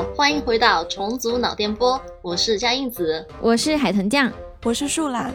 [0.00, 4.32] 好，欢迎回到重组脑电波，我是佳印子，我是海豚酱，
[4.64, 5.30] 我是树懒。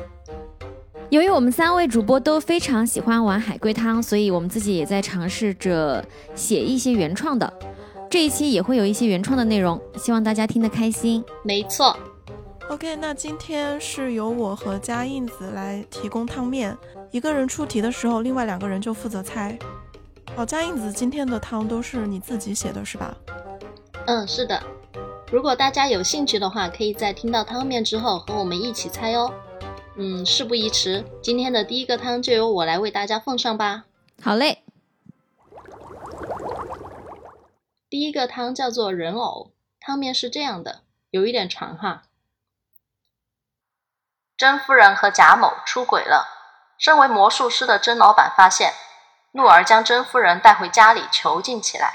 [1.12, 7.54] 由于我们三位主播都非常喜欢玩海龟汤，所以我们自己也在尝试着写一些原创的。
[8.10, 11.24] 这一期也会有一些原创的内容，希望大家听得开心。
[11.44, 11.96] 没错。
[12.68, 16.76] OK，那今天是由我和佳印子来提供汤面，
[17.12, 19.56] 一个人出题的时候，另外两个人就负责猜。
[20.36, 23.16] 哦，佳印子，今天的汤都是你自己写的是吧？
[24.08, 24.62] 嗯，是的。
[25.32, 29.34] 如果大家有兴趣的话，可以在听到汤面之后和我们一起猜哦。
[29.98, 33.86] 嗯，事不宜迟，今天的第一个汤就由我来为大家奉上吧。
[34.22, 34.64] 好嘞。
[37.90, 42.04] 第一个汤叫做人偶，汤面是这样的，有一点长哈。
[44.38, 46.28] 甄夫人和贾某出轨了，
[46.78, 48.74] 身为魔术师的甄老板发现，
[49.32, 51.94] 怒而将甄夫人带回家里囚禁起来。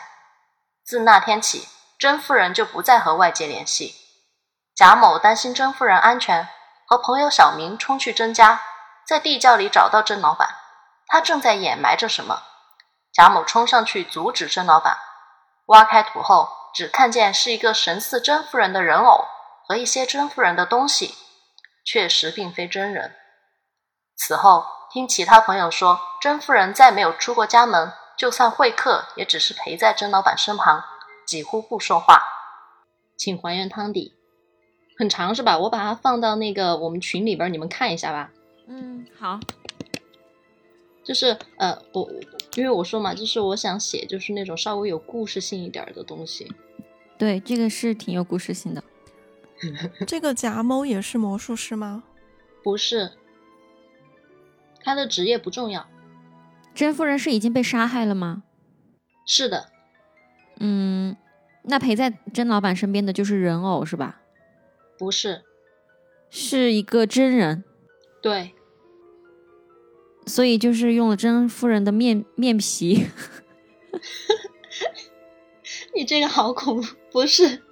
[0.83, 1.69] 自那天起，
[2.01, 3.95] 甄夫人就不再和外界联系。
[4.75, 6.49] 贾某担心甄夫人安全，
[6.87, 8.63] 和朋友小明冲去甄家，
[9.07, 10.49] 在地窖里找到甄老板，
[11.07, 12.43] 他正在掩埋着什么。
[13.13, 14.97] 贾某冲上去阻止甄老板，
[15.67, 19.27] 挖开土后，只看见是一个神似甄夫人的人偶
[19.69, 21.15] 和一些甄夫人的东西。
[21.85, 23.15] 确实并非真人。
[24.17, 30.83] 此后听其他朋友说，甄夫人再没有出过家门，就算会客，也只是陪在甄老板身旁，
[31.31, 32.21] 几乎不说话。
[33.17, 34.15] 请还原汤底，
[34.99, 35.57] 很长是吧？
[35.57, 38.33] 我把它放到那个我们群里边，你们看一下吧。
[38.67, 39.39] 嗯，好。
[41.05, 42.11] 就是呃，我
[42.57, 46.53] 因为我说嘛，就是我想写就是那种稍微有故事性一点的东西。
[47.17, 48.83] 对，这个是挺有故事性的。
[50.09, 52.03] 这个贾某也是魔术师吗？
[52.65, 53.13] 不是，
[54.83, 55.87] 他的职业不重要。
[56.75, 58.43] 甄夫人是已经被杀害了吗？
[59.25, 59.71] 是的。
[60.61, 61.17] 嗯，
[61.65, 64.21] 那陪在甄老板身边的就是人偶是吧？
[64.99, 65.43] 不是，
[66.31, 67.65] 是一个真人。
[68.23, 68.53] 对。
[70.27, 73.07] 所以就是用了甄夫人的面面皮。
[75.95, 77.63] 你这个好恐怖，不是？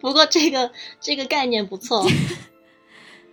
[0.00, 2.06] 不过这个这个概念不错。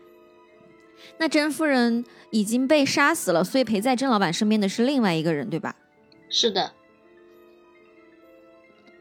[1.19, 5.75] 那甄夫人已经被杀死了，所以陪在甄老板身边的是另外一个人，对吧？
[6.29, 6.73] 是的。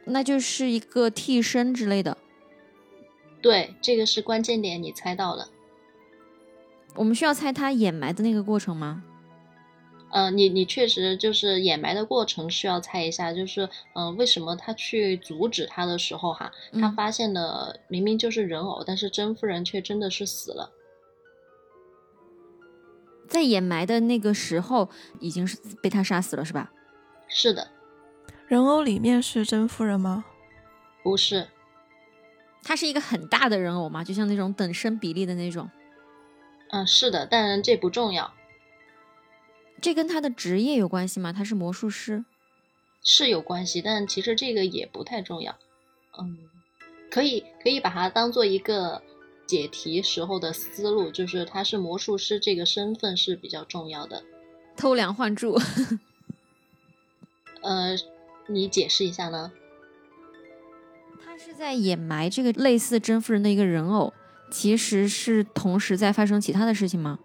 [0.05, 2.17] 那就是一个替身之类的。
[3.41, 5.49] 对，这个是关键点，你猜到了。
[6.95, 9.03] 我们需要猜他掩埋的那个过程吗？
[10.11, 20.71] 呃，你你确实就是掩埋的过程需要猜一下，就是嗯，为什么他去阻止他的时候哈，他发现的明明就是人偶，但是甄夫人却真的是死了。
[23.27, 26.71] 在掩埋的那个时候，已经是被他杀死了，是吧？
[27.27, 27.67] 是的。
[28.53, 30.27] 人偶里面是甄夫人吗？
[31.03, 31.49] 不是，
[32.63, 35.71] 它是一个很大的人偶嘛，就像那种等身比例的那种。
[36.69, 38.35] 嗯，是的，但这不重要。
[39.81, 41.33] 这跟他的职业有关系吗？
[41.33, 42.27] 他是魔术师，
[43.03, 45.57] 是有关系，但其实这个也不太重要。
[46.19, 46.37] 嗯，
[47.11, 49.03] 可以可以把它当做一个
[49.47, 54.23] 解题时候的思路，就是他是魔术师这个身份是比较重要的。
[54.77, 55.59] 偷梁换柱，
[57.63, 57.97] 呃，
[58.49, 59.53] 你解释一下呢？
[61.25, 64.13] 他是在掩埋这个类似甄夫人的一个人偶，
[64.51, 67.19] 其实是同时在发生其他的事情吗？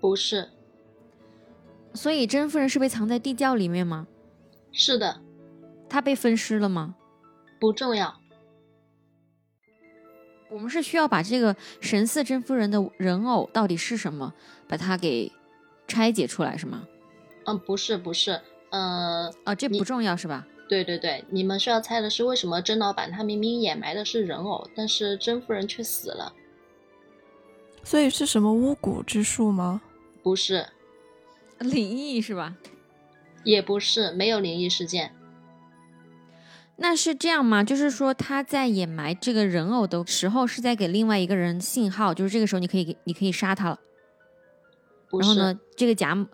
[0.00, 0.50] 不是。
[1.94, 4.06] 所以甄夫人是被藏在地窖里面吗？
[4.72, 5.20] 是的。
[5.88, 6.96] 她被分尸了吗？
[7.58, 8.20] 不重要。
[10.50, 14.34] 我们是需要把这个神似甄夫人的人偶到底是什么，
[14.68, 15.32] 把它给
[15.88, 16.86] 拆解出来，是吗？
[17.44, 18.40] 嗯，不是，不是，
[18.76, 20.46] 呃，啊，这不重要是吧？
[20.68, 26.32] 对对对，你们需要猜的是为什么甄老板他明明掩埋的是人偶，但是甄夫人却死了？
[27.82, 29.80] 所以是什么巫蛊之术吗？
[30.22, 30.66] 不是。
[31.60, 32.54] 灵异是吧？
[33.44, 35.12] 也不是，没有灵异事件。
[36.76, 37.64] 那是这样吗？
[37.64, 43.80] 就是说他在掩埋这个人偶的时候，是在给另外一个人信号，就是这个时候你可以给你可以杀他了。
[45.12, 46.26] 然后呢，这个贾某，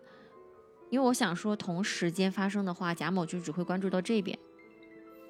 [0.93, 4.39] 因为我想说同时间发生的话，贾某就只会关注到这边。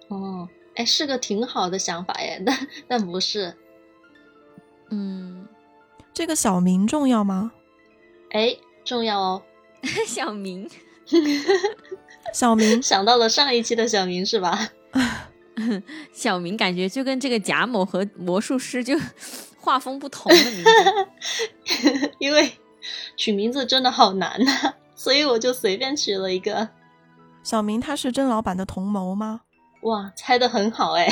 [0.09, 3.55] 哦，哎，是个挺好的想法耶， 但但不是。
[4.91, 5.47] 嗯，
[6.13, 7.53] 这个小明重要吗？
[8.33, 9.43] 哎，重要哦。
[10.05, 10.69] 小明，
[12.35, 14.71] 小明 想到了上一期的小明是吧？
[16.13, 18.99] 小明感觉就跟这个贾某和魔术师就
[19.57, 22.51] 画风不同的名字，因为
[23.17, 26.69] 取名字真的好难呐，所以我就随便取了一个。
[27.43, 29.41] 小明他是甄老板的同谋吗？
[29.81, 31.09] 哇，猜的很好哎！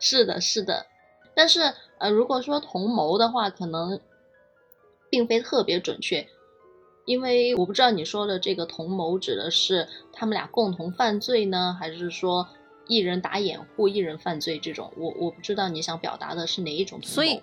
[0.00, 0.84] 是的，是的。
[1.32, 4.00] 但是呃，如果说同谋的话，可能
[5.08, 6.26] 并非特别准确，
[7.04, 12.48] 因为我不知道你说的这个同谋指的是他们俩共同犯罪呢，还是说
[12.88, 14.92] 一人打掩护，一人犯罪这种？
[14.96, 16.98] 我我不知道你想表达的是哪一种。
[17.00, 17.40] 所以，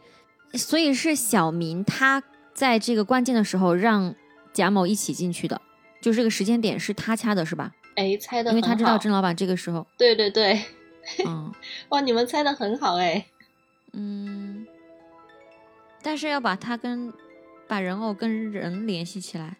[0.58, 2.22] 所以是小明他
[2.54, 4.14] 在这个关键的时候让
[4.54, 5.60] 贾某一起进去的，
[6.00, 7.74] 就这个时间点是他掐的，是吧？
[7.96, 9.86] 哎，猜的，因为他知道甄老板这个时候。
[9.98, 10.64] 对对对。
[11.26, 11.52] 嗯。
[11.90, 13.26] 哇，你们猜的很好哎。
[13.92, 14.66] 嗯，
[16.02, 17.14] 但是要把他跟
[17.68, 19.58] 把人偶跟人联系起来，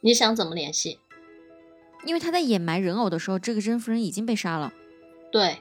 [0.00, 0.98] 你想怎么联系？
[2.04, 4.72] 因为他在掩埋人偶的时候，这个甄夫人已经被杀了。
[5.32, 5.56] 对，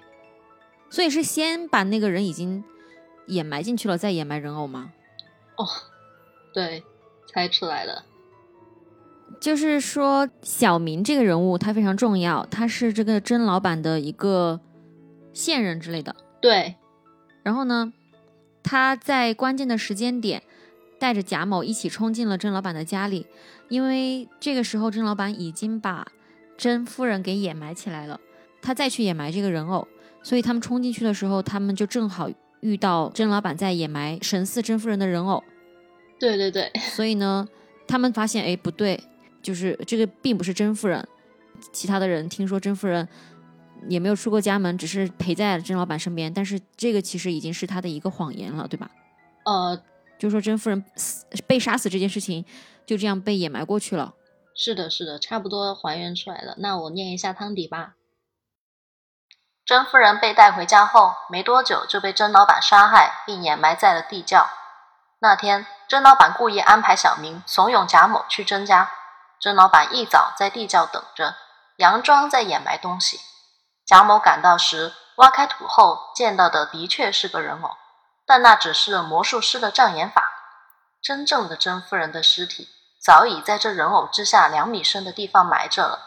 [0.89, 2.61] 所以是先把那个人已经
[3.27, 4.91] 掩埋进去了，再掩埋人偶吗？
[5.55, 5.65] 哦，
[6.53, 6.83] 对，
[7.31, 8.03] 猜出来了。
[9.39, 14.59] 就是说，小明这个人物他非常重要，他是这个甄老板的一个
[15.33, 16.15] 线人之类的。
[16.41, 16.75] 对。
[17.43, 17.91] 然后呢，
[18.63, 20.41] 他在关键的时间点
[20.97, 23.27] 带着贾某一起冲进了甄老板的家里，
[23.67, 26.07] 因为这个时候甄老板已经把
[26.57, 28.19] 甄夫人给掩埋起来了，
[28.61, 29.85] 他再去掩埋这个人偶，
[30.21, 32.29] 所以他们冲进去的时候，他们就正好
[32.61, 35.43] 遇到甄老板在掩埋神似甄夫人的人偶。
[36.17, 37.45] 对对对，所以呢，
[37.85, 38.97] 他们发现哎不对，
[39.43, 41.07] 就是这个并不是甄夫人，
[41.71, 43.07] 其他的人听说甄夫人。
[43.89, 46.33] 也没有出过家门，只是陪在甄老板身边。
[46.33, 48.89] 但是这个其实已经是他的一个谎言了，对吧？
[49.43, 49.77] 呃，
[50.17, 52.45] 就说甄夫人死被杀死这件事情
[52.85, 54.13] 就这样被掩埋过去了。
[54.55, 56.55] 是的，是的，差不多还原出来了。
[56.59, 57.95] 那我念一下汤底吧。
[59.65, 64.47] 甄夫人被带回家后没多久就被甄老板杀害，并掩埋在了地窖。
[65.19, 68.89] 那天，甄老板故意安排小明怂恿贾某去甄家。
[69.43, 71.35] 甄老板一早在地窖等着，
[71.77, 73.19] 佯装在掩埋东西。
[73.85, 77.75] 贾某赶到时，挖开土后见到的的确是个人偶，
[78.25, 80.31] 但那只是魔术师的障眼法。
[81.01, 82.69] 真正的甄夫人的尸体
[83.05, 85.99] 早已在这人偶之下两米深的地方埋着了。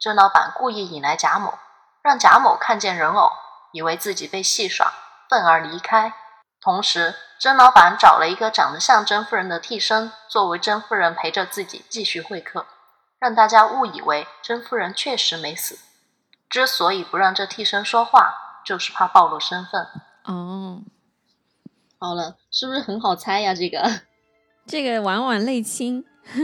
[0.00, 1.56] 甄老板故意引来贾某，
[2.02, 3.30] 让贾某看见人偶，
[3.70, 4.92] 以为自己被戏耍，
[5.30, 6.14] 愤而离开。
[6.60, 12.66] 同时，甄老板找了一个长得像甄夫人的替身，作为甄夫人陪着自己继续会客，
[13.22, 15.78] 让大家误以为甄夫人确实没死。
[16.50, 18.34] 之所以不让这替身说话，
[18.66, 19.86] 就是怕暴露身份。
[20.24, 20.82] 哦，
[22.00, 23.54] 好了，是不是很好猜呀？
[23.54, 24.00] 这个，
[24.66, 26.04] 这个婉婉泪清。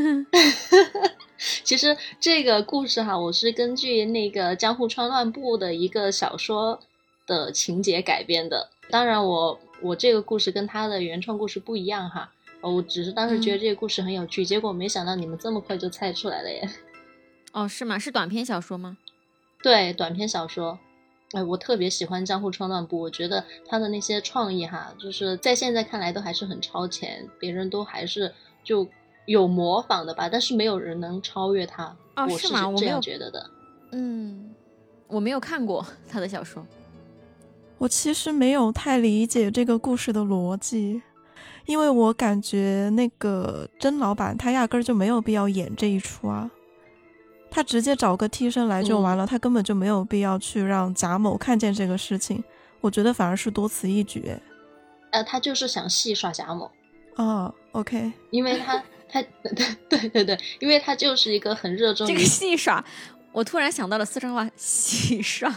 [1.64, 6.78] 其实这个故事哈，我是根据那个《江户川乱步》的一个小说
[7.26, 8.70] 的情节改编的。
[8.88, 12.30] 当然，我我这个故事跟他的原创故事不一样哈。
[12.60, 16.68] 我只是当时觉得这个故事很有趣，结果没想到你们这么快就猜出来了耶。
[17.52, 17.98] 哦，是吗？
[17.98, 18.98] 是短篇小说吗？
[19.62, 20.78] 对短篇小说，
[21.32, 28.32] 哎，我特别喜欢江户川乱步，我觉得他的那些创意哈，就是在现在看来都还是很超前，别人都还是
[28.62, 28.86] 就
[29.26, 31.96] 有模仿的吧，但是没有人能超越他。
[32.16, 32.68] 哦，是吗？
[32.68, 33.50] 我这样觉得的。
[33.92, 34.54] 嗯，
[35.06, 36.64] 我没有看过他的小说，
[37.78, 41.02] 我其实没有太理解这个故事的逻辑，
[41.68, 46.50] 因为我感觉那个甄老板他压根儿就没有必要演这一出啊。
[47.50, 52.42] 他直接找个替身来就完了，他根本就没有必要去让贾某看见这个事情。
[52.80, 54.34] 我觉得反而是多此一举。
[55.10, 56.70] 呃，他就是想戏耍贾某。
[57.16, 59.52] 哦，OK，因为他他对
[59.90, 62.82] 对对对，因为他就是一个很热衷这个戏耍。
[63.32, 65.54] 我突然想到了四川话戏耍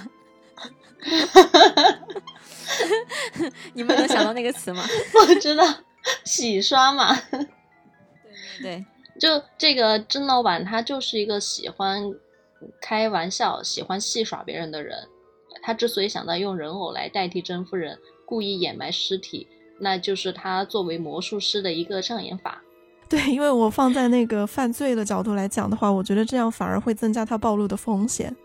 [3.74, 4.84] 你们能想到那个词吗？
[5.15, 5.65] 我知道，
[6.25, 7.15] 洗刷嘛。
[7.31, 8.86] 对对对。
[9.20, 9.27] 就
[9.58, 12.12] 这个甄老板，他就是一个喜欢
[12.81, 14.98] 开玩笑、喜欢戏耍别人的人。
[15.62, 19.48] 他之所以想到用人偶来代替甄夫人，故意掩埋尸体，
[19.79, 22.60] 那就是他作为魔术师的一个障眼法。
[23.08, 28.36] 对，因为我放在那个犯罪的角度来讲的话，我觉得这样反而会增加他暴露的风险，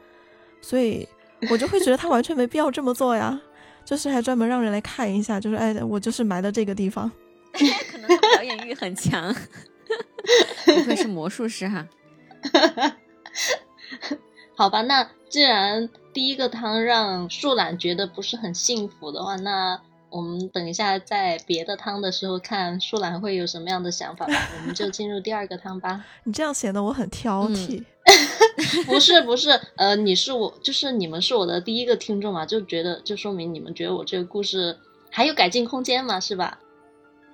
[0.61, 1.09] 所以
[1.51, 3.41] 我就会觉得他完全没必要这么做呀。
[3.85, 7.11] 就是还专门让人来看一下，就是哎，我就是埋到这个地方。
[7.91, 9.35] 可能他表演欲很强。
[10.65, 11.87] 不愧是魔术师哈，
[14.57, 24.35] 好吧，那既然第一个汤让树懒觉得不是很幸福的话，那我们等一下在别的汤的时候看树懒会有什么样的想法吧。
[24.61, 26.05] 我们就进入第二个汤吧。
[26.25, 27.85] 你这样显得我很挑剔。
[28.87, 34.77] 不是不是，呃，你是我，就是你们是我的第一个听众嘛，就觉得就说明你们觉得我这个故事
[35.11, 36.59] 还有改进空间嘛，是吧？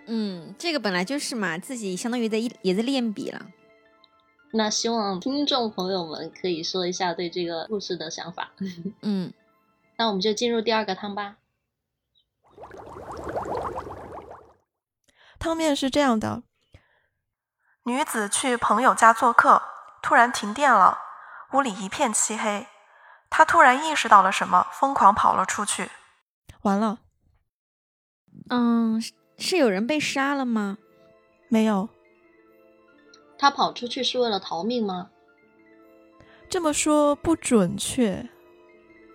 [0.06, 3.46] 嗯，这个本来就是嘛，自己相当于在一也在练笔了。
[4.52, 8.50] 那希望听众朋友们可以说一下对这个故事的想法。
[9.00, 9.32] 嗯，
[9.96, 11.36] 那我们就进入第二个汤吧。
[15.38, 16.42] 汤面是这样的：
[17.84, 19.62] 女子去朋友家做客，
[20.02, 20.98] 突然停电了，
[21.52, 22.66] 屋里一片漆黑。
[23.30, 25.90] 她突然意识到了什么，疯狂跑了出去。
[26.60, 26.98] 完了。
[28.50, 29.02] 嗯，
[29.42, 30.78] 是有人被杀了吗？
[31.48, 31.88] 没有。
[33.36, 35.10] 他跑出去是为了逃命吗？
[36.48, 38.28] 这么说不准确。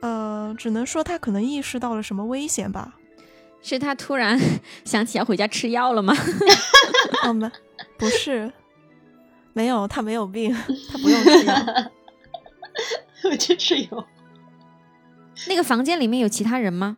[0.01, 2.99] 呃，只能说他可能意识到了什么危险吧。
[3.61, 4.39] 是他突然
[4.85, 6.13] 想起要回家吃药了吗？
[7.25, 7.49] 哦，没，
[7.97, 8.51] 不是，
[9.53, 11.55] 没有，他没有病，他不用吃药。
[13.31, 14.07] 我去吃药。
[15.47, 16.97] 那个房间里面有其他人吗？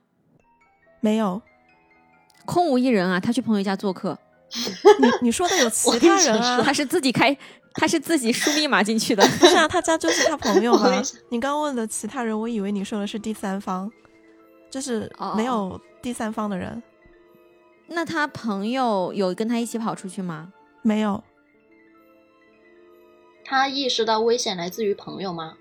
[1.00, 1.41] 没有，
[2.49, 3.19] 空无一人啊！
[3.19, 4.17] 他去朋友家做客。
[4.99, 6.59] 你你说的有 其他人啊？
[6.63, 7.37] 他是自己开，
[7.75, 9.23] 他是自己输密码进去的。
[9.37, 10.99] 不是啊，他家就是他朋友吗？
[11.29, 13.91] 你刚问的其他人，我以为你说的是第三方，
[14.71, 16.81] 就是没有第三方的人。
[17.85, 20.51] 那他朋友有跟他一起跑出去吗？
[20.81, 21.23] 没有。
[23.45, 25.53] 他意识到危险来自于朋友吗？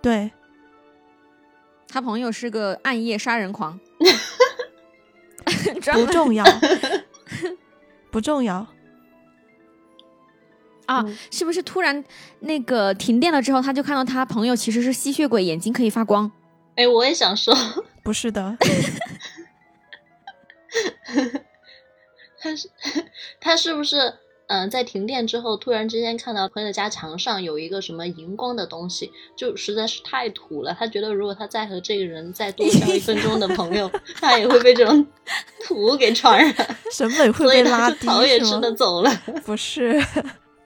[0.00, 0.30] 对。
[1.86, 3.78] 他朋友是个暗夜杀人狂。
[5.92, 6.44] 不重要。
[8.10, 8.66] 不重要
[10.86, 11.04] 啊！
[11.30, 12.04] 是不是突然
[12.40, 16.30] 那个停电了之后，他就看到他朋友其实是吸血鬼，眼睛可以发光？
[16.76, 17.54] 哎，我也想说，
[18.04, 18.56] 不是的。
[22.38, 22.70] 他是
[23.40, 23.96] 他是不是？
[24.48, 30.76] 嗯，在停电之后，突然之间看到朋友家墙上有一个什么荧光的东西，就实在是太土了。
[30.78, 35.06] 他觉得如果他再和这个人再多交一分钟的朋友， 他也会被这种
[35.64, 39.10] 土给传染，审美会被拉低，逃也只能走了。
[39.46, 39.98] 不是，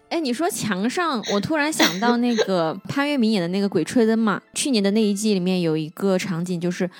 [0.09, 6.91] 哎，你说墙上，我突然想到那个 潘粤明演的那个《鬼吹灯》嘛，去年的那一季里面有一个场景，就是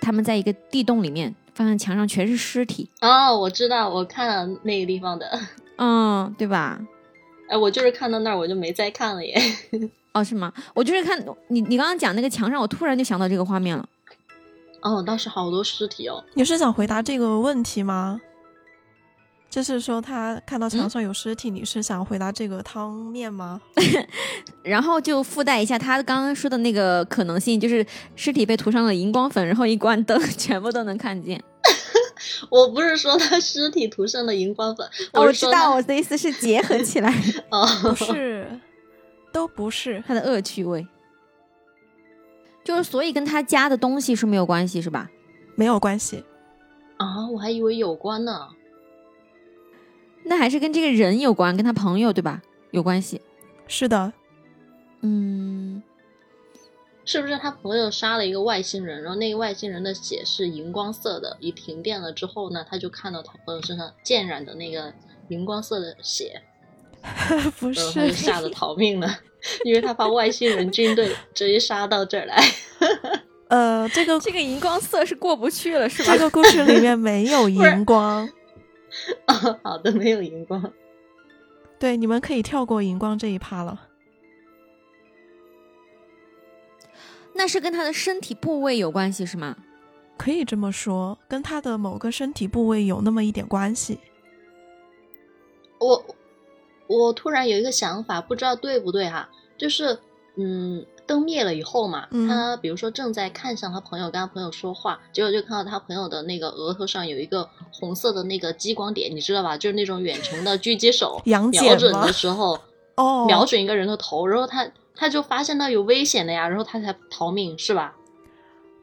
[0.00, 2.90] 他们在一个地洞里面，发现墙上全是尸体。
[3.00, 5.40] 哦，我知道，我看了那个地方的。
[5.76, 6.80] 嗯，对吧？
[7.48, 9.34] 哎，我就是看到那儿，我就没再看了耶。
[10.14, 10.52] 哦，是吗？
[10.74, 13.86] 我就是看你，你刚刚讲那个墙上，我突然就想到这个画面了。
[14.82, 16.22] 哦，当时好多尸体哦。
[16.34, 18.20] 你是想回答这个问题吗？
[19.50, 23.60] 就是说他看到墙上有尸体，你是想回答这个汤面吗？
[24.64, 31.40] 然后就附带一下他刚刚说的那个可能性，就是尸体被涂上了荧光粉，然后一关灯， 全部都能看见。
[32.50, 37.12] 我不是说他 尸体涂上了荧光粉，我知道我的意思是结合起来，
[37.50, 38.46] 哦，不是，
[39.32, 40.86] 都不是他的恶趣味，
[42.64, 45.10] 就是所以跟他家的东西是没有关系是吧？
[45.56, 46.24] 没有关系
[46.96, 48.48] 啊，我还以为有关呢，
[50.24, 52.42] 那还是跟这个人有关，跟他朋友对吧？
[52.70, 53.20] 有关系，
[53.66, 54.12] 是的，
[55.02, 55.82] 嗯。
[57.04, 61.36] 是不是他朋友杀了一个外星人，然后那个外星人的血是荧光色的？
[61.38, 64.92] 一停电了之后呢，他就看到他朋友身上溅染的那个
[65.28, 66.40] 荧光色的血，
[67.60, 69.18] 不是，他就吓得逃命了，
[69.64, 72.42] 因为他怕外星人军队直接杀到这儿来。
[73.48, 76.14] 呃，这个这个荧光色是过不去了，是吧？
[76.14, 78.26] 这个故事里面没有荧光。
[79.26, 80.72] 哦好的，没有荧光。
[81.78, 83.88] 对，你们可以跳过荧光这一趴了。
[87.34, 89.56] 那是跟他的身体部位有关系是吗？
[90.16, 93.98] 可以这么说，跟他的某个身体部位有那么一点关系。
[95.80, 96.04] 我
[96.86, 99.28] 我突然有一个想法，不知道对不对哈？
[99.58, 99.98] 就是
[100.36, 109.58] 嗯，灯灭了以后嘛，他比如说正在看向他朋友，跟他朋友说话，结果就看到他朋友的那个额头上有一个红色的那个激光点，你知道吧？
[109.58, 112.56] 就是那种远程的狙击手 瞄准的时候，
[112.94, 114.64] 哦，瞄准一个人的头，然后他。
[114.94, 117.94] 他就发现到有危险了呀，然后他才逃命，是吧？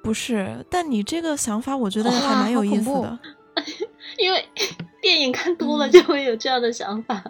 [0.03, 3.19] 不是，但你这个想法我觉得还蛮有意思的，
[4.17, 4.49] 因为
[5.01, 7.23] 电影看多了就会有这样的想法。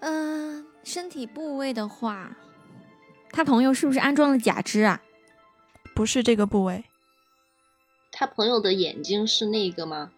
[0.00, 2.36] 嗯，身体部位的话，
[3.30, 5.00] 他朋友是不是安装了假肢啊？
[5.94, 6.84] 不是这个部位。
[8.10, 10.10] 他朋友的眼睛是那个吗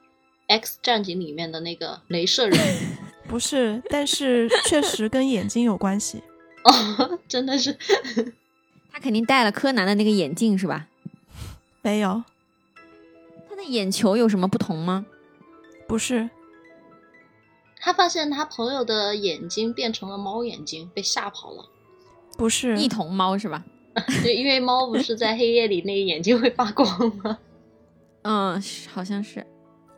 [0.47, 2.59] ？X 战警里面的那个镭射人。
[3.29, 6.23] 不是，但是确实跟眼睛有关系
[6.65, 7.77] 哦，真的是，
[8.93, 10.87] 他肯定戴了柯南的那个眼镜是吧？
[11.83, 12.23] 没有，
[13.49, 15.05] 他的眼球有什么不同吗？
[15.87, 16.31] 不是，
[17.81, 21.67] 他发现他朋友的眼睛变成了猫眼睛，被吓跑了。
[22.39, 23.65] 不是，异瞳猫是吧？
[24.23, 26.89] 对，因为猫不是在黑夜里那个眼睛会发光
[27.19, 27.39] 吗？
[28.23, 28.63] 嗯，
[28.93, 29.47] 好像是。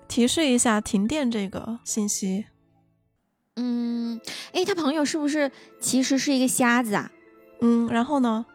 [0.08, 2.46] 提示一下停电这个信息。
[3.56, 4.20] 嗯，
[4.52, 7.10] 哎，他朋友是不是其实是一个瞎子啊？
[7.60, 8.46] 嗯，然后呢？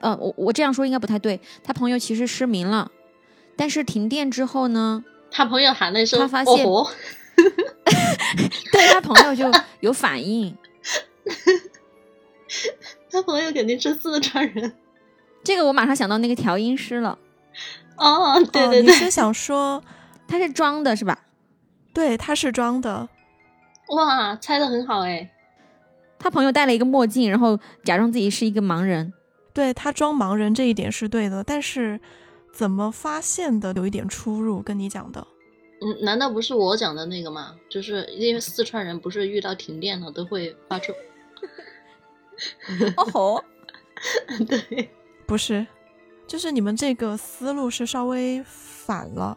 [0.00, 1.40] 呃，我我这样说应该不太对。
[1.62, 2.90] 他朋友其实失明了，
[3.56, 6.66] 但是停电之后呢，他朋友喊了一声，他发现
[8.72, 10.54] 对他朋友就有反应。
[13.10, 14.74] 他朋友肯定是四川人。
[15.42, 17.18] 这个我马上想到那个调音师了，
[17.96, 19.82] 哦，对哦对对，你是想说，
[20.28, 21.18] 他是装的是吧？
[21.94, 23.08] 对，他是装的，
[23.88, 25.30] 哇，猜的很好哎。
[26.18, 29.12] 他朋友戴了一个墨镜，然后假装自己是一个盲人。
[29.52, 32.00] 对他装盲人这一点是对的，但是
[32.52, 35.26] 怎么发现的有一点出入，跟你讲的。
[35.80, 37.54] 嗯，难道不是我讲的那个吗？
[37.68, 40.92] 就是因为四川人不是遇到停电了都会发出，
[42.96, 43.44] 哦吼，
[44.48, 44.90] 对，
[45.26, 45.66] 不是，
[46.26, 49.36] 就是你们这个思路是稍微反了。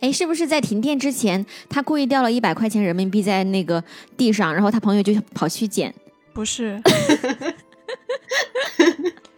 [0.00, 3.82] 哎，是不是在停电之前，他故意掉了一百块钱人民币在那个
[4.16, 5.94] 地上，然后他朋友就跑去捡？
[6.32, 6.80] 不是，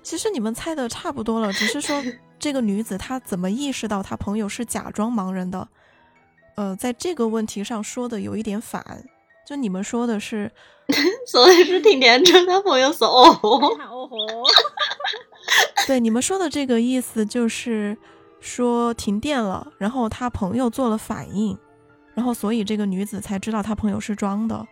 [0.02, 2.02] 其实你们猜的差不多了，只是说
[2.38, 5.66] 这个女子她怎么意识到她朋友是假装盲人的？
[6.54, 9.04] 呃，在这个问题上说的有一点反，
[9.48, 10.52] 就你们说的是，
[11.26, 14.18] 所以是停电之后他朋友说哦吼， 哦吼，
[15.86, 17.96] 对你们说的这个意思就是
[18.42, 21.56] 说停电了，然后他朋友做了反应，
[22.12, 24.66] 然后所以这个女子才知道他朋友是装的，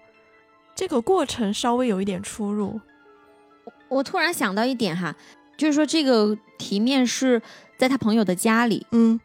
[0.75, 2.81] 这个过程稍微有一点出入。
[3.89, 5.15] 我突然想到一点哈，
[5.57, 7.41] 就是说这个题面是
[7.79, 9.21] 在他朋友的家里，嗯，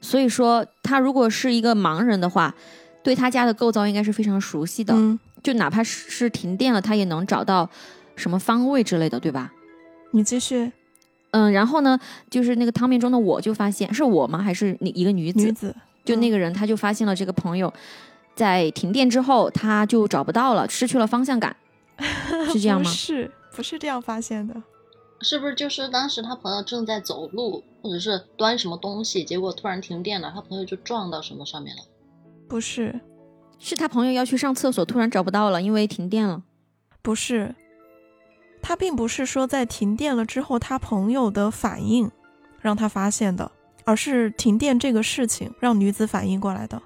[0.00, 2.54] 所以说他如果是一个盲人的话，
[3.02, 7.68] 对他家的构造应该是非常熟悉的，嗯，就哪怕是是停电了，他也能找到
[8.16, 9.52] 什么方位之类的，对吧？
[10.12, 10.72] 你继续，
[11.34, 11.98] 嗯，然后呢，
[12.30, 14.38] 就是那个汤面中的我就发现是我吗？
[14.40, 15.46] 还是那一个女子？
[15.46, 17.72] 女子，嗯就那个人，他就发现了这个朋友
[18.36, 21.56] 在停电之后，他就找不到了，失去了方向感，
[22.52, 22.94] 是这样吗不？
[22.94, 24.54] 是，不是这样发现的。
[25.22, 31.82] 是不是就是当时他朋友正在走路，或者是端什么东西，结果突然停电了，他朋友就撞到什么上面了？
[32.46, 33.00] 不是，
[33.58, 36.42] 是他朋友要去上厕所，突然找不到了，因为停电了。
[37.00, 37.54] 不是，
[38.66, 42.10] 他并不是说在停电了之后，他朋友的反应
[42.62, 43.52] 让他发现的，
[43.84, 46.80] 而是停电这个事情让女子反应过来的。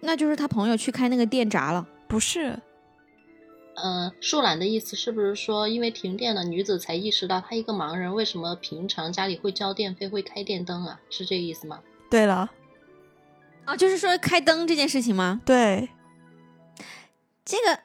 [0.00, 1.88] 那就是他朋友去开那个电闸了。
[2.06, 2.60] 不是，
[3.76, 11.00] 呃，树懒的意思是不是说，因为停电了，女子才意识到她一个盲人为什么平常家里会交电费、会开电灯啊？
[11.08, 11.80] 是这个意思吗？
[12.10, 12.50] 对了，
[13.64, 15.40] 啊，就是说开灯这件事情吗？
[15.46, 15.88] 对，
[17.42, 17.80] 这个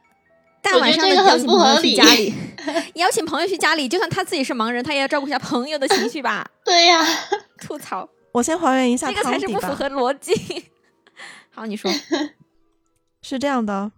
[0.62, 2.34] 大晚上的邀请朋友不合理去家里
[2.95, 6.45] 邀请朋友去家里，就算他自己是盲人，他也要照顾一下朋友的情绪吧？
[6.63, 7.04] 对呀、
[7.60, 9.74] 吐槽，我先还原一下这个才是不符。
[9.74, 10.71] 合逻辑。
[11.54, 11.91] 好，你说。
[13.24, 13.91] 是这样的，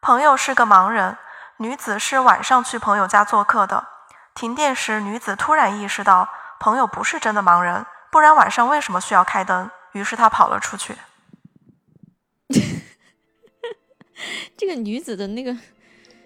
[0.00, 1.16] 朋友是个盲人，
[1.58, 3.86] 女子是晚上去朋友家做客的。
[4.34, 9.70] 停电时，女子突然意识到朋友不是真的盲人，不然晚上为什么需要开灯？
[9.92, 10.96] 于是她跑了出去。
[14.60, 15.56] 这个女子的那个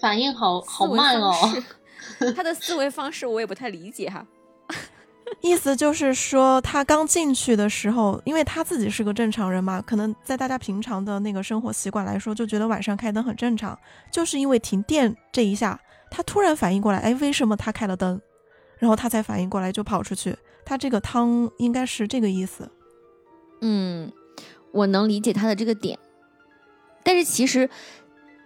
[0.01, 1.33] 反应好好慢哦。
[2.35, 4.27] 她的思维方式我也不太理解哈。
[5.40, 13.79] 意思就是说，他刚进去的时候，因为他自己是个正常人嘛，可能在大家平常的那个生活习惯来说，就觉得晚上开灯很正常。
[14.11, 18.20] 就是因为停电这一下，他突然反应过来，哎，为什么他开了灯？
[18.79, 20.37] 然后他才反应过来，就跑出去。
[20.64, 22.68] 他这个汤应该是这个意思。
[23.61, 24.12] 嗯，
[24.73, 25.99] 我能理解他的这个点，
[27.05, 27.70] 但是其实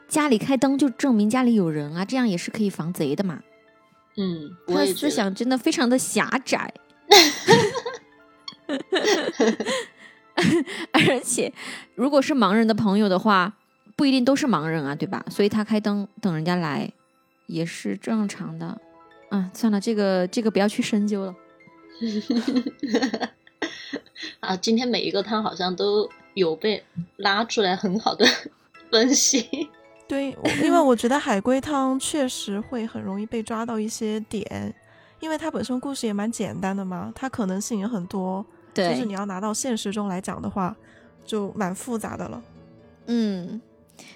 [0.08, 3.40] 家里开灯就证明家里有人啊，这样也是可以防贼的嘛。
[4.16, 6.74] 嗯，他的思想真的非常的狭窄，
[10.92, 11.52] 而且
[11.94, 13.54] 如果是盲人的朋友的话，
[13.94, 15.24] 不一定都是盲人啊，对吧？
[15.30, 16.90] 所以他开灯等人家来
[17.46, 18.80] 也是正常的。
[19.28, 21.34] 啊，算了，这个这个不要去深究了。
[24.40, 26.82] 啊，今天每一个汤好像都有被
[27.16, 28.26] 拉出来很好的
[28.90, 29.68] 分析。
[30.08, 34.74] 对， 因为我觉得海龟汤确实会很容易被抓到一些点，
[35.20, 38.44] 因为它本身故事也蛮简单的嘛，它可能性也很多。
[38.72, 40.74] 对，就是你要拿到现实中来讲的话，
[41.24, 42.42] 就蛮复杂的了。
[43.06, 43.60] 嗯，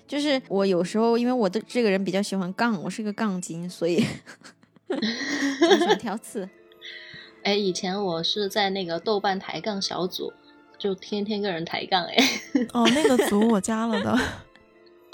[0.07, 3.97] 就是我有时候因为我的这个人比较喜欢杠，我是个杠精，所以
[4.89, 6.49] 就喜欢挑刺。
[7.43, 10.33] 哎，以前我是在那个豆瓣抬杠小组，
[10.79, 12.17] 就天天跟人抬杠哎。
[12.73, 14.19] 哦，那个组我加了的。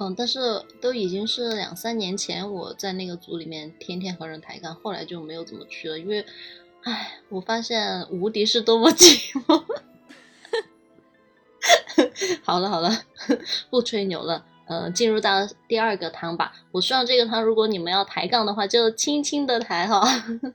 [0.00, 6.24] 嗯，但是都已经是两三年前，我在那个组里面天天和人抬杠，后来就没有怎么去了，因为，
[6.84, 9.64] 唉，我发现无敌是多么寂寞。
[12.44, 12.90] 好 了好了，
[13.70, 16.52] 不吹牛了，呃，进入到第二个汤吧。
[16.70, 20.02] 我希望这个汤，如果你们要抬杠的话，就轻轻的抬哈。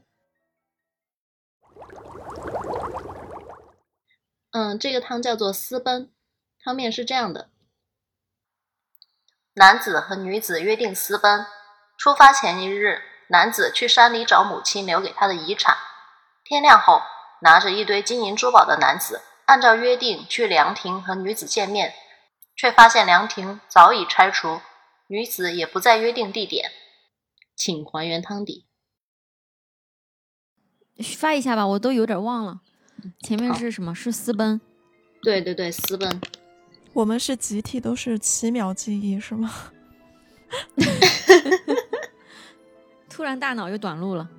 [4.51, 6.09] 嗯，这个汤叫做私奔，
[6.59, 7.49] 汤面是这样的，
[9.55, 11.45] 男子和女子约定私奔，
[11.97, 15.77] 出发前一日，男子去山里找母亲留给他的遗产。
[16.43, 17.01] 天亮后，
[17.41, 21.93] 拿着一堆金银珠宝的男子，按照约定去凉亭和女子见面，
[22.55, 24.61] 却发现凉亭早已拆除，
[25.07, 26.71] 女子也不在约定地点。
[27.55, 28.67] 请还原汤底。
[31.17, 32.61] 发一下吧，我都有点忘了。
[33.21, 33.93] 前面是什么？
[33.93, 34.59] 是私奔？
[35.21, 36.19] 对对对，私奔。
[36.93, 39.51] 我们是集体都是七秒记忆是吗？
[43.09, 44.29] 突然大脑又短路了。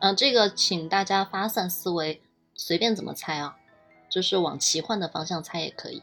[0.00, 2.20] 嗯，这个请大家发散思维，
[2.54, 3.56] 随便怎么猜啊，
[4.10, 6.02] 就是往奇幻的方向猜也可以。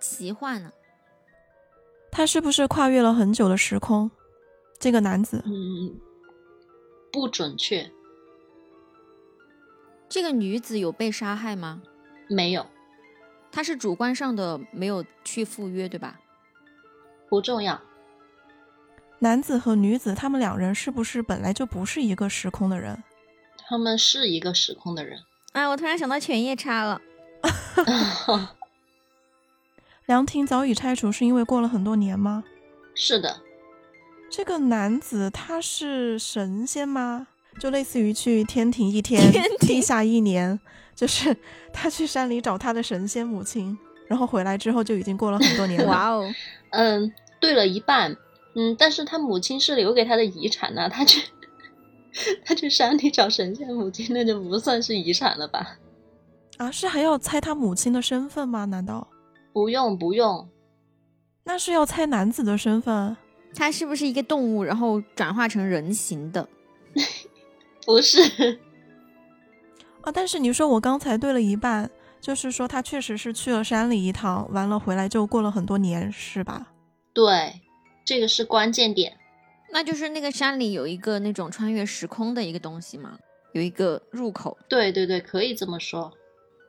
[0.00, 0.70] 奇幻呢？
[2.12, 4.10] 他是不是跨越了很久的时空？
[4.78, 5.42] 这个男子？
[5.46, 5.98] 嗯，
[7.10, 7.90] 不准确。
[10.08, 11.82] 这个女子有被杀害吗？
[12.28, 12.66] 没有。
[13.56, 16.20] 他是主观上的没有去赴约，对吧？
[17.26, 17.80] 不重要。
[19.20, 23.02] 男子和女子，他们两人是不是本来就不是一个时空的人？
[23.66, 25.18] 他们是一个时空的人。
[25.52, 27.00] 哎，我突然想到犬夜叉了。
[30.04, 32.44] 凉亭早已拆除，是因为过了很多年吗？
[32.94, 33.40] 是的。
[34.30, 37.28] 这个男子他是神仙吗？
[37.58, 39.20] 就类似于去天庭一天，
[39.60, 40.58] 地下一年，
[40.94, 41.36] 就是
[41.72, 43.76] 他去山里找他的神仙母亲，
[44.08, 45.88] 然后回来之后就已经过了很多年了。
[45.88, 46.32] 哇哦，
[46.70, 48.16] 嗯，对了一半。
[48.58, 51.22] 嗯，但是他母亲是留给他的遗产呢， 他去
[52.44, 55.76] 他去山里找神仙母亲，那就不算是遗产了吧？
[56.56, 58.64] 啊，是还要猜他母亲的身份吗？
[58.64, 59.06] 难道
[59.52, 60.48] 不用不用？
[61.44, 63.14] 那是要猜男子的身份？
[63.54, 66.48] 他是不是一个动物，然后转化成人形的？
[67.86, 68.20] 不是。
[70.02, 76.66] 啊，但是你说我刚才对了一半，就是说他确实是去了山里一趟，完了回来就过了很多年，是吧？
[77.14, 77.62] 对。
[78.04, 79.18] 这个是关键点，
[79.72, 83.18] 那就是那个山里有一个那种穿越时空的一个东西吗？
[83.50, 84.56] 有一个入口。
[84.68, 86.12] 对对对，可以这么说。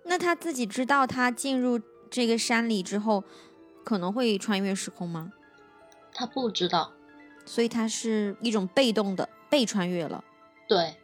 [0.03, 3.23] 那他自己知道他进入这个山里之后
[3.85, 5.31] 可能会穿越时空吗？
[6.11, 6.91] 他不知道，
[7.45, 10.23] 所以他是一种被动的被穿越了。
[10.67, 10.95] 对，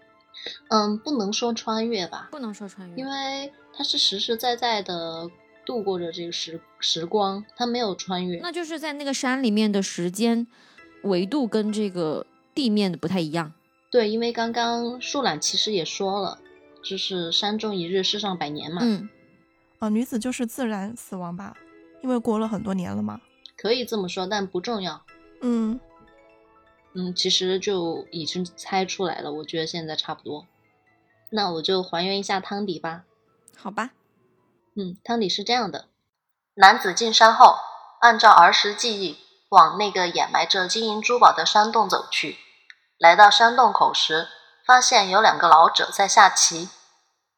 [0.69, 5.29] 嗯，不能说穿越吧，不能说穿越，因为他是实实在在的。
[5.65, 10.45] 度过着这个时时光，他没有穿越，那就是在那个山里面的时间
[11.03, 13.53] 维度跟这个地面的不太一样。
[13.89, 16.37] 对，因为刚刚树懒其实也说了，
[16.83, 18.81] 就是山中一日，世上百年嘛。
[18.83, 19.07] 嗯，
[19.79, 21.55] 啊，女子就是自然死亡吧？
[22.01, 23.21] 因为过了很多年了嘛。
[23.55, 25.01] 可以这么说，但不重要。
[25.39, 25.79] 嗯
[26.95, 30.45] 嗯，其实就已经猜出来了，我觉得现在差不多。
[31.31, 33.03] 那我就还原一下汤底吧。
[33.57, 33.89] 好吧。
[34.75, 35.87] 嗯，汤底是这样的：
[36.55, 37.57] 男子进山后，
[38.01, 39.17] 按照儿时记忆
[39.49, 42.37] 往那个掩埋着金银珠宝的山洞走去。
[42.99, 44.27] 来到山洞口时，
[44.65, 46.69] 发现有两个老者在下棋。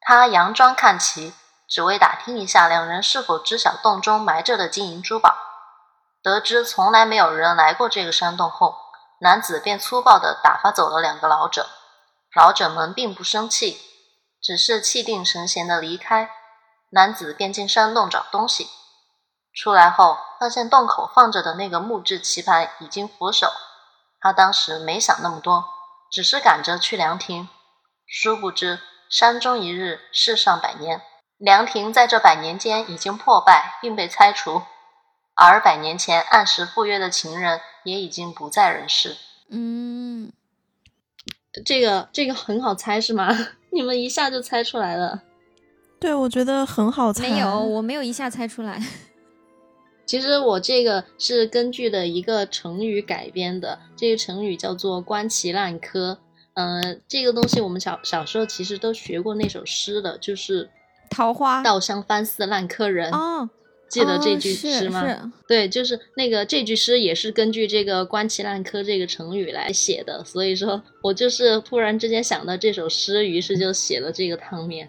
[0.00, 1.32] 他佯装看棋，
[1.66, 5.34] 只为打听一下两人是否知晓洞中埋着的金银珠宝。
[6.22, 8.76] 得知从来没有人来过这个山洞后，
[9.20, 11.68] 男子便粗暴地打发走了两个老者。
[12.34, 13.80] 老者们并不生气，
[14.42, 16.30] 只是气定神闲地离开。
[16.90, 18.68] 男子便进山洞找东西，
[19.54, 23.50] 出来后发现洞口放着的那个木质棋盘已经腐朽。
[24.20, 25.64] 他当时没想那么多，
[26.10, 27.48] 只是赶着去凉亭。
[28.06, 31.02] 殊不知山中一日，世上百年。
[31.38, 34.62] 凉亭在这百年间已经破败并被拆除，
[35.36, 39.16] 而百年前按时赴约的情人也已经不在人世。
[39.48, 40.32] 嗯，
[41.64, 43.28] 这个这个很好猜是吗？
[43.70, 45.22] 你们一下就猜出来了。
[46.00, 47.28] 对，我觉得很好猜。
[47.28, 48.82] 没有，我没有一下猜出来。
[50.06, 56.18] 其实我这个是根据的一个成语改编的，这个成语叫做“观其烂柯”。
[56.54, 60.70] 嗯，这个东西我们小小时候其实都学过那首诗的，就是
[61.10, 63.10] “桃花稻香翻似烂柯人”。
[63.12, 63.50] 哦，
[63.88, 65.06] 记得这句诗吗？
[65.06, 65.30] 是。
[65.46, 74.88] 对，就是那个这句诗也是根据这个“观其烂柯”这个成语来写的，所以说我就是突然之间想到这首诗，于是就写了这个汤面。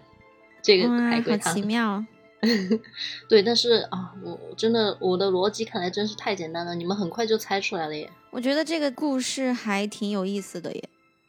[0.60, 2.04] 这个海龟汤，奇妙。
[3.28, 8.08] 对，但是啊，我真的我的逻辑看来真是太简单了，你们很快就猜出来了耶。
[8.30, 10.84] 我觉得这个故事还挺有意思的耶。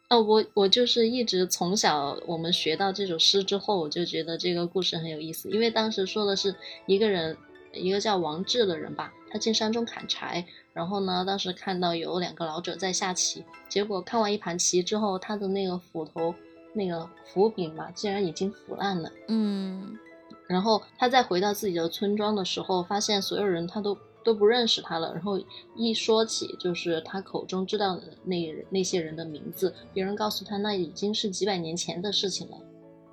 [0.10, 6.54] 哦，我我就是一直从小我们学到这首诗之后，我就觉得这个故事很有意思，因为当时说的是
[6.88, 7.38] 一个人，
[7.74, 16.34] 一个叫王志的人吧，他进山中砍柴，然后呢，当时看到有两个老者在下棋，结果看完一盘棋之后，他的那个斧头。
[16.72, 19.12] 那个斧柄嘛，竟然已经腐烂了。
[19.28, 19.98] 嗯，
[20.46, 25.12] 然后他再回到自己的村庄的时候，发现所有人他都都不认识他了。
[25.12, 25.42] 然后
[25.76, 32.58] 一说起就是他口中知道的那那些人的名字，别人告诉他那已经是几百年前的事情了。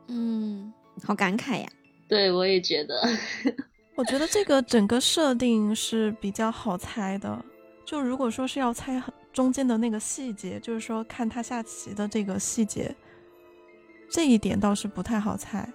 [0.09, 0.71] 嗯，
[1.03, 1.66] 好感慨呀。
[2.07, 3.01] 对，我也觉得。
[3.97, 7.43] 我觉得这个整个设定是比较好猜的。
[7.85, 12.95] 就如果说是要猜中间的那个细节，就是说看他下棋的这个细节，
[14.11, 15.73] 这一点倒是不太好猜。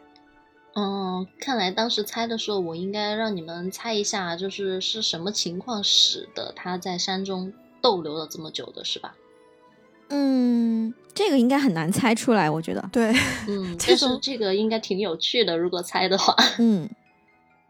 [0.75, 9.15] 嗯，看来当时猜的时候，我应该让你们猜一下，就是是什么情况使得他在山中逗留了这么久的，是吧？
[10.09, 12.89] 嗯，这个应该很难猜出来，我觉得。
[12.91, 13.13] 对，
[13.47, 16.35] 嗯， 其实这个应该挺有趣的，如果猜的话。
[16.59, 16.87] 嗯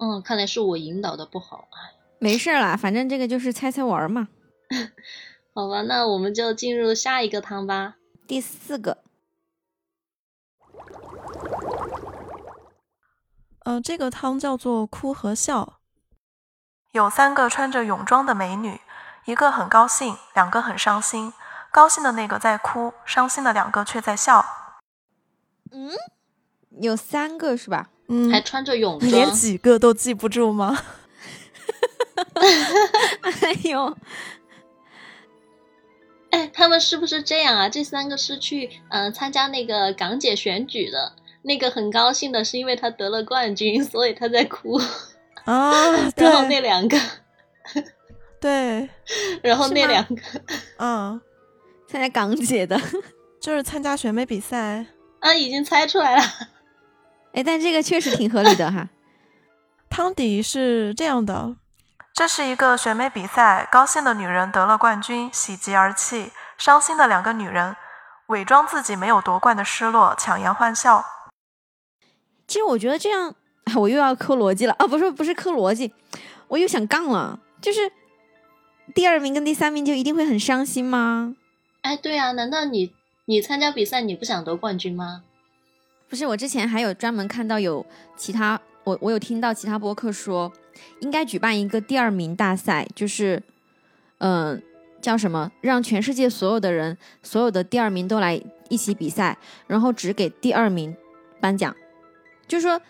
[0.04, 1.94] 嗯，看来是我引导的不好啊。
[2.18, 4.30] 没事啦，反正这个就是猜猜玩嘛。
[5.54, 7.98] 好吧，那我们就进入下一个汤吧。
[8.26, 8.98] 第四个。
[13.64, 15.80] 呃，这个汤叫做哭和笑。
[16.94, 18.82] 有三个穿着泳装的美女，
[19.26, 21.32] 一个很高兴，两个很伤心。
[21.72, 24.44] 高兴的那个在哭，伤心的两个却在笑。
[25.72, 25.92] 嗯，
[26.82, 27.90] 有三个是吧？
[28.12, 30.78] 嗯，还穿着泳装，你连几个都记不住吗？
[33.22, 33.98] 哎呦，
[36.32, 37.70] 哎，他们是不是这样啊？
[37.70, 41.14] 这三个是去嗯参加那个港姐选举的。
[41.44, 44.80] 那个很高兴的是，因为他得了冠军，所以他在哭
[45.46, 45.72] 啊。
[46.16, 46.96] 然后那两个，
[48.40, 48.88] 对，
[49.42, 50.22] 然后那两个，
[50.78, 51.20] 嗯，
[51.88, 52.80] 参加港姐的，
[53.42, 54.86] 就是参加选美比赛
[55.20, 56.24] 啊，已经猜出来了。
[57.34, 58.90] 哎，但这个确实挺合理的哈。
[59.90, 61.56] 汤底是这样的：
[62.14, 67.76] 这是一个选美比赛，高兴的女人得了冠军，喜极而泣；伤心的两个女人
[68.28, 71.06] 伪装自己没有夺冠的失落，强颜欢笑。
[72.48, 73.34] 其实我觉得这样，
[73.76, 74.88] 我又要磕逻辑了啊！
[74.88, 75.94] 不是不是磕逻辑，
[76.48, 77.40] 我又想杠了。
[77.62, 77.92] 就是
[78.94, 81.36] 第二名跟第三名就一定会很伤心吗？
[81.82, 82.94] 哎，对啊，难道你
[83.26, 85.24] 你参加比赛你不想得冠军吗？
[86.12, 87.86] 不是，我之前还有专门看到有
[88.18, 90.52] 其他，我我有听到其他播客说，
[91.00, 93.42] 应该举办一个第二名大赛，就是
[94.18, 94.62] 嗯
[95.02, 100.94] 叫什么，让全世界所有的人，所有的第二名都来一起比赛，然后只给第二名
[101.40, 101.74] 颁奖。
[102.46, 102.82] 就是说，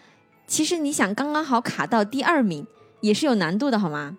[0.47, 2.65] 其实你想刚刚好卡到第二名
[3.01, 4.17] 也是有难度的，好吗？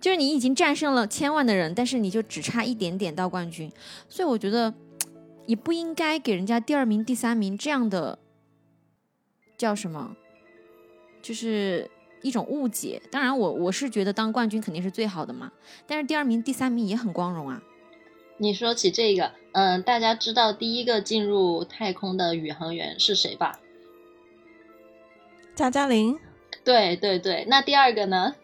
[0.00, 3.70] 就是你已经战胜了千万的人，但是你就只差一点点到冠军，
[4.08, 4.72] 所以我觉得
[5.46, 8.18] 也不应该给人家第二名、第三名这样的
[9.56, 10.16] 叫什么，
[11.22, 11.90] 就是
[12.22, 13.00] 一种误解。
[13.10, 15.50] 当然，我我是觉得当冠军肯定是最好的嘛，
[15.86, 17.62] 但是第二名、第三名也很光荣啊。
[18.38, 19.32] 你说起这个。
[19.52, 23.58] 嗯，大家知道第一个进入太空的宇航员是谁吧？
[25.54, 26.18] 加加林。
[26.62, 28.34] 对对对，那第二个呢？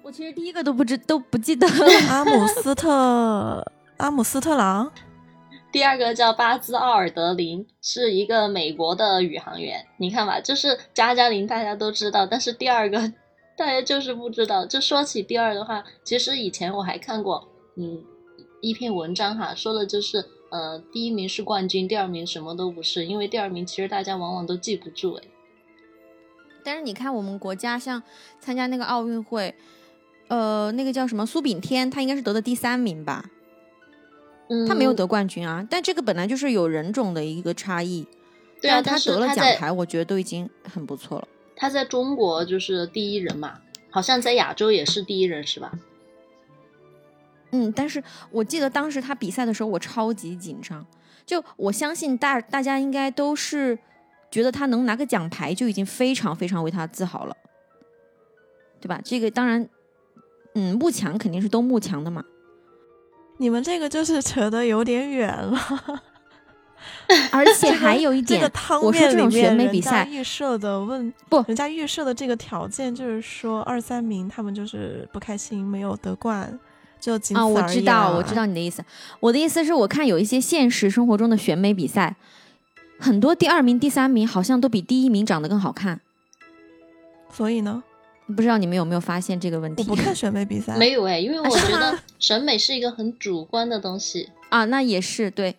[0.00, 1.68] 我其实第一个都不知都不记得。
[2.08, 4.90] 阿姆斯特阿姆斯特朗。
[5.70, 9.86] 第二个叫巴兹奥尔德林，是一个美国的宇航员。
[9.98, 13.12] 你看吧，就是加加林大家都知道，但是第二个
[13.56, 14.64] 大家就是不知道。
[14.64, 18.02] 就说起第二的话，其实以前我还看过，嗯，
[18.60, 20.24] 一篇文章哈，说的就是。
[20.50, 25.22] 呃，第一名是冠军，第二名什么都不是，因为第二名其实大家往往都记不住哎。
[26.64, 28.02] 但是你看我们国家像
[28.40, 29.54] 参加那个奥运会，
[30.28, 33.26] 呃，那个叫什么苏炳添，他应该是得的第三名吧？
[34.48, 35.66] 嗯，他没有得冠军啊。
[35.68, 38.06] 但这个本来就是有人种的一个差异。
[38.60, 41.28] 对啊，他得了奖牌，我觉得都已经很不错了。
[41.54, 45.72] 他在中国就是第一人嘛，好像在亚洲也是第一人，是吧？
[47.52, 50.84] 嗯，但是我记得当时他比赛的时候，我超级紧张。
[51.24, 53.78] 就我相信大大家应该都是
[54.30, 57.36] 觉得他能拿个奖牌就已经非常非常为他自豪了，
[58.80, 59.00] 对吧？
[59.04, 59.68] 这个当然，
[60.54, 62.24] 嗯，慕强肯定是都慕强的嘛。
[63.38, 65.58] 你们这个就是扯得有点远了。
[67.32, 68.40] 而且还有一点，
[68.82, 76.58] 我说这种选美比赛预设的问不，人家预设的这个条件就是说二三名他们就是不开心没有得冠。
[77.00, 78.84] 就啊，我知道，我知道你的意思。
[79.20, 82.16] 我的意思是我看有一些现实生活中的选美比赛，
[82.98, 86.00] 很多第二名、第三名好像都比第一名长得更好看。
[87.32, 87.84] 所以呢，
[88.34, 89.82] 不知道你们有没有发现这个问题？
[89.88, 94.64] 我不看选美比赛，没有哎，因为我觉得审美是一个很主观的东西啊。
[94.66, 95.56] 那也是对，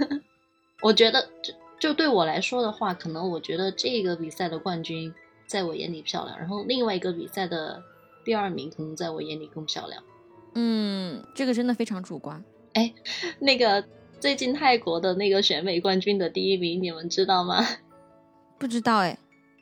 [0.82, 5.12] 我觉得就就对我来说的话，可能我觉得这个比赛的冠军
[5.46, 7.82] 在我眼里漂亮，然后另外一个比赛的
[8.24, 10.02] 第二名可能在我眼里更漂亮。
[10.54, 12.42] 嗯，这个真的非常主观。
[12.72, 12.92] 哎，
[13.40, 13.84] 那个
[14.18, 17.66] 最近泰国的那个选美冠军的第一名，你们知道吗？
[18.58, 19.18] 不知道哎。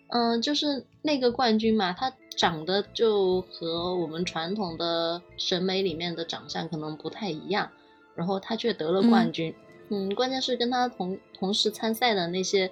[0.08, 7.70] 嗯，就是那个冠军嘛，他长得就和我们传统的审美里面的长相可能不太一样，
[8.14, 9.54] 然后他却得了冠军。
[9.90, 12.70] 嗯，关键是跟他同同时参赛的那些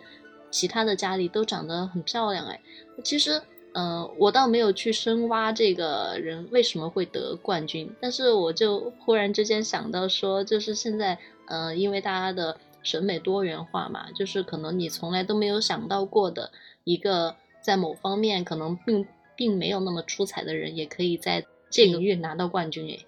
[0.50, 2.60] 其他的佳丽都长得很漂亮哎。
[3.02, 3.40] 其实，
[3.72, 16.52] 嗯，我倒没有去深挖这个人为什么会得冠军，但是我就忽然之间想到说，就是现在，嗯，因为大家的审美多元化嘛，就是可能你从来都没有想到过的
[16.84, 23.04] 一个在某方面可能并并没有那么出彩的人，也可以在这个月拿到冠军哎。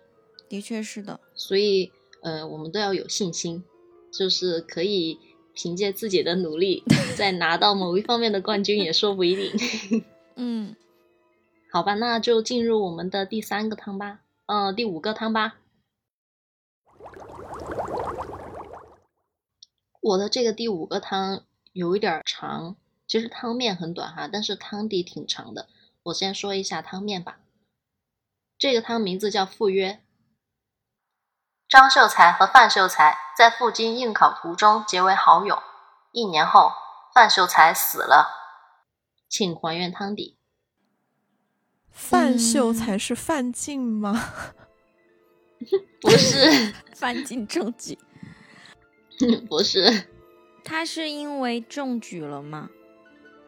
[0.49, 3.65] 的确是的，所以，呃，我们都要有信心。
[4.11, 5.19] 就是可以
[5.55, 6.83] 凭借自己的努力，
[7.15, 9.53] 再拿到某一方面的冠军，也说不一定。
[10.35, 10.75] 嗯，
[11.71, 15.59] 好吧，那就进入我们的第三个汤吧，嗯，第五个汤吧。
[20.01, 25.69] 我的这个第五个汤有一点长，其实汤面很短哈，但是汤底挺长的。
[26.05, 27.41] 我先说一下汤面吧。
[28.59, 30.03] 这个汤名字叫赴约。
[31.69, 35.63] 张秀才和范秀才在赴京应考途中结为好友。
[36.13, 36.73] 一年后，
[37.15, 38.35] 范秀才死了。
[39.29, 40.39] 请还原汤底。
[41.91, 44.33] 范秀才是范进吗？
[46.01, 47.99] 不是， 范进中举。
[49.49, 49.81] 不是。
[50.65, 52.69] 他是因为中举了吗？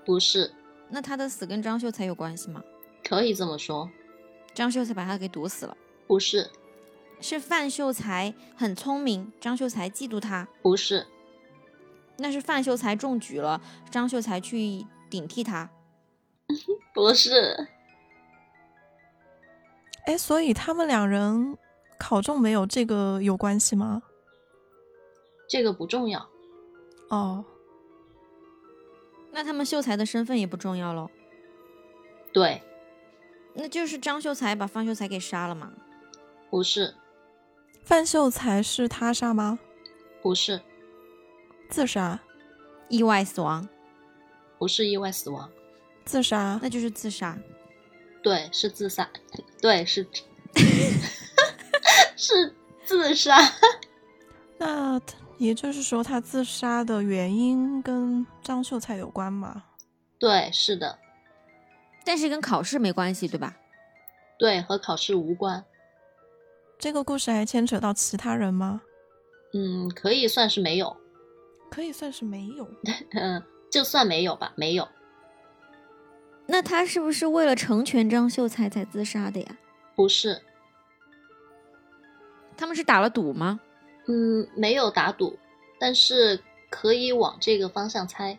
[0.04, 0.52] 不是。
[0.88, 2.62] 那他的死跟张秀才有关系吗？
[3.04, 3.90] 可以这么说。
[4.54, 5.76] 张秀才把他给毒死了。
[6.06, 6.50] 不是。
[7.20, 10.48] 是范秀才很聪明，张秀才嫉妒他。
[10.62, 11.06] 不是，
[12.16, 15.68] 那是范秀才中举了，张秀才去顶替他。
[16.94, 17.68] 不是，
[20.06, 21.58] 哎，所以他们两人
[21.98, 24.00] 考中没有这个有关系吗？
[25.50, 26.30] 这个不重要。
[27.08, 27.44] 哦，
[29.32, 31.10] 那他们秀才的身份也不重要喽？
[32.32, 32.62] 对，
[33.54, 35.72] 那就是张秀才把方秀才给杀了吗？
[36.48, 36.94] 不是。
[37.82, 39.58] 范秀才是他杀吗？
[40.22, 40.60] 不是，
[41.68, 42.20] 自杀，
[42.88, 43.68] 意外死亡，
[44.58, 45.50] 不是意外死亡，
[46.04, 47.36] 自杀，那就是自杀，
[48.22, 49.10] 对，是自杀，
[49.60, 50.06] 对，是
[52.16, 53.34] 是自杀。
[54.58, 55.00] 那
[55.40, 59.64] 也就是说，他自杀的原因跟张秀才有关吗？
[60.18, 60.98] 对，是的，
[62.04, 63.56] 但是跟考试没关系，对吧？
[64.38, 65.64] 对，和考试无关。
[66.78, 68.82] 这个故事还牵扯到其他人吗？
[69.54, 70.94] 嗯，可以算是没有，
[71.70, 72.68] 可以算是没有。
[73.16, 74.86] 嗯，就算没有吧，没有。
[76.46, 79.56] 那他是不是为了成全张秀才才自杀的呀？
[79.96, 80.38] 不是。
[82.58, 83.58] 他们是打了赌吗？
[84.06, 85.38] 嗯，没有打赌，
[85.78, 88.38] 但是可以往这个方向猜。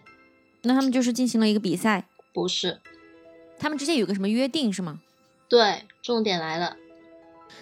[0.64, 2.06] 那他们就是进行了一个比赛？
[2.34, 2.80] 不是。
[3.60, 5.02] 他们之间有个什么约定是吗？
[5.48, 6.78] 对，重点来了。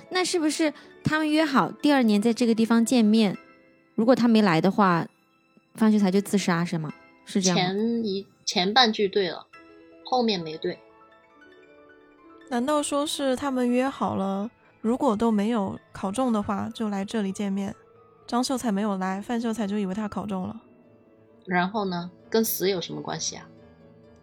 [0.09, 3.38] 那是不是他们约好第二年在这个地方见面？
[3.95, 5.07] 如果他没来的话，
[5.75, 6.93] 方秀才就自杀是吗？
[7.25, 9.45] 是这样前一前半句对了，
[10.05, 10.79] 后面没对。
[12.49, 14.49] 难道说是他们约好了，
[14.81, 17.75] 如果都没有考中的话，就来这里见面？
[18.29, 20.61] 张秀才没有来，范秀才就以为他考中了。
[21.47, 22.11] 然后呢？
[22.29, 23.49] 跟死有什么关系啊？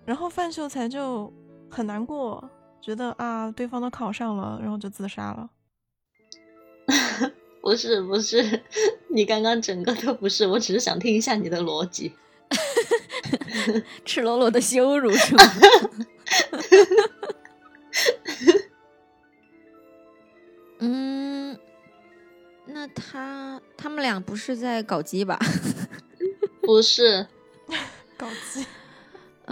[0.04, 1.32] 然后范秀才就
[1.68, 2.48] 很难过，
[2.80, 5.50] 觉得啊，对方都考上了，然后就自杀了。
[7.60, 8.62] 不是不是，
[9.08, 12.12] 你刚刚整个都不是，我只是想听一下你的逻辑。
[14.06, 15.42] 赤裸裸的羞辱是吗？
[20.78, 21.45] 嗯，
[22.86, 25.38] 那他他们俩不是在搞基吧？
[26.62, 27.26] 不是
[28.16, 28.64] 搞基，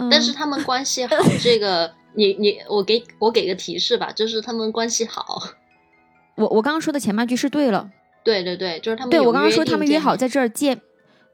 [0.09, 1.15] 但是他们关系好。
[1.41, 5.41] 这个你你我给我给个提示吧，就是他们关系好。
[6.35, 7.89] 我我刚刚说的前半句是对了。
[8.23, 9.11] 对对对，就是他们。
[9.11, 10.81] 对我刚刚说他们约好在这儿见，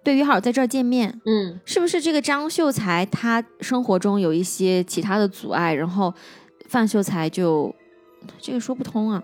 [0.03, 1.21] 对，约好在这儿见面。
[1.25, 6.13] 嗯，是不是这个张秀才他生活中有一些其他的阻碍，然后
[6.67, 7.73] 范秀才就
[8.39, 9.23] 这个说不通啊？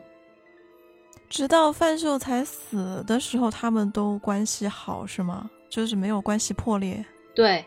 [1.29, 5.49] 直到范秀才死的时候，他们都关系好是吗？
[5.69, 7.05] 就是没有关系破裂。
[7.35, 7.65] 对。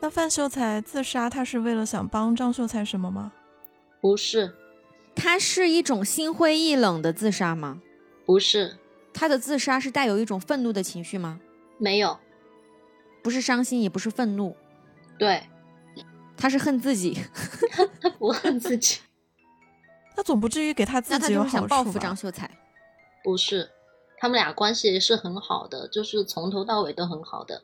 [0.00, 3.32] 那范秀才自杀，他是为了想帮张秀才什么吗？
[4.00, 4.54] 不是。
[5.14, 7.80] 他是一种心灰意冷的自杀吗？
[8.26, 8.76] 不是。
[9.14, 11.40] 他的自杀是带有一种愤怒的情绪吗？
[11.78, 12.18] 没有，
[13.22, 14.54] 不是伤心，也不是愤怒。
[15.18, 15.42] 对，
[16.36, 17.18] 他是恨自己。
[18.02, 18.98] 他不恨自己，
[20.14, 22.50] 他总不至于给他自己有好想报复张秀才。
[23.26, 23.68] 不是，
[24.18, 27.60] 他们俩关系是很好的，就是从头到尾都很好的。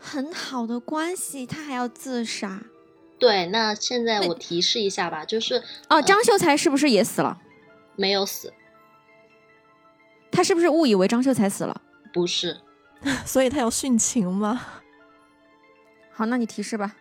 [0.00, 2.62] 很好的关系，他还要自杀？
[3.18, 7.38] 对，那现在我提示一下吧，就是哦，张秀才是不是也死了？
[7.96, 8.50] 没有死，
[10.32, 11.82] 他是不是误以为张秀才死了？
[12.10, 12.56] 不是，
[13.26, 14.58] 所以他要殉情吗？
[16.12, 16.96] 好，那你提示吧。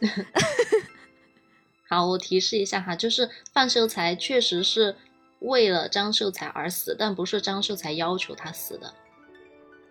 [1.88, 4.96] 好，我提示一下哈，就是范秀才确实是
[5.40, 8.94] 为了张秀才而死，但不是张秀才要求他死的。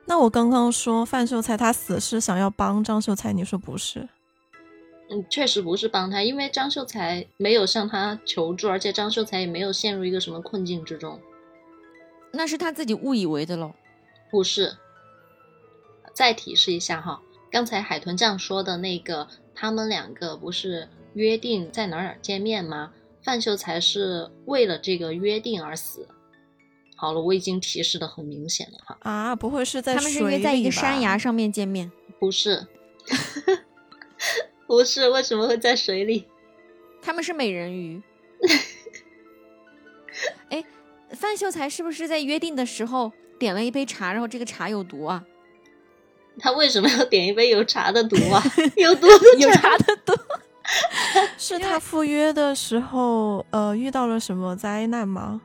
[0.05, 4.07] 那我刚刚说范秀才他死是想要帮张秀才，你说不是？
[5.09, 11.19] 嗯，确实不是帮他，因为张秀才没有向他求助，而且张秀才也没有陷入一个什么困境之中。
[12.31, 13.73] 那是他自己误以为的喽。
[14.31, 14.77] 不是。
[16.13, 17.21] 再提示一下哈，
[17.51, 22.91] 刚才海豚酱说的那个，他们两个不是约定在哪儿哪儿见面吗？
[23.25, 26.07] 范秀才是为了这个约定而死。
[26.95, 28.97] 好了，我已经提示的很明显了哈。
[29.01, 31.91] 啊，不会是在他们是约在一个山崖上面见面？
[32.19, 32.67] 不是。
[34.67, 36.27] 不是，为什么会在水里？
[37.01, 38.01] 他们是美人鱼。
[40.49, 40.63] 哎，
[41.09, 45.23] 范秀才是不是在约定的时候点了一杯茶，然后这个茶有毒啊？
[46.39, 48.41] 他为什么要点一杯有茶的毒啊？
[48.77, 50.13] 有毒的有茶的毒？
[51.37, 55.41] 是他赴约的时候，呃，遇到了什么灾难吗？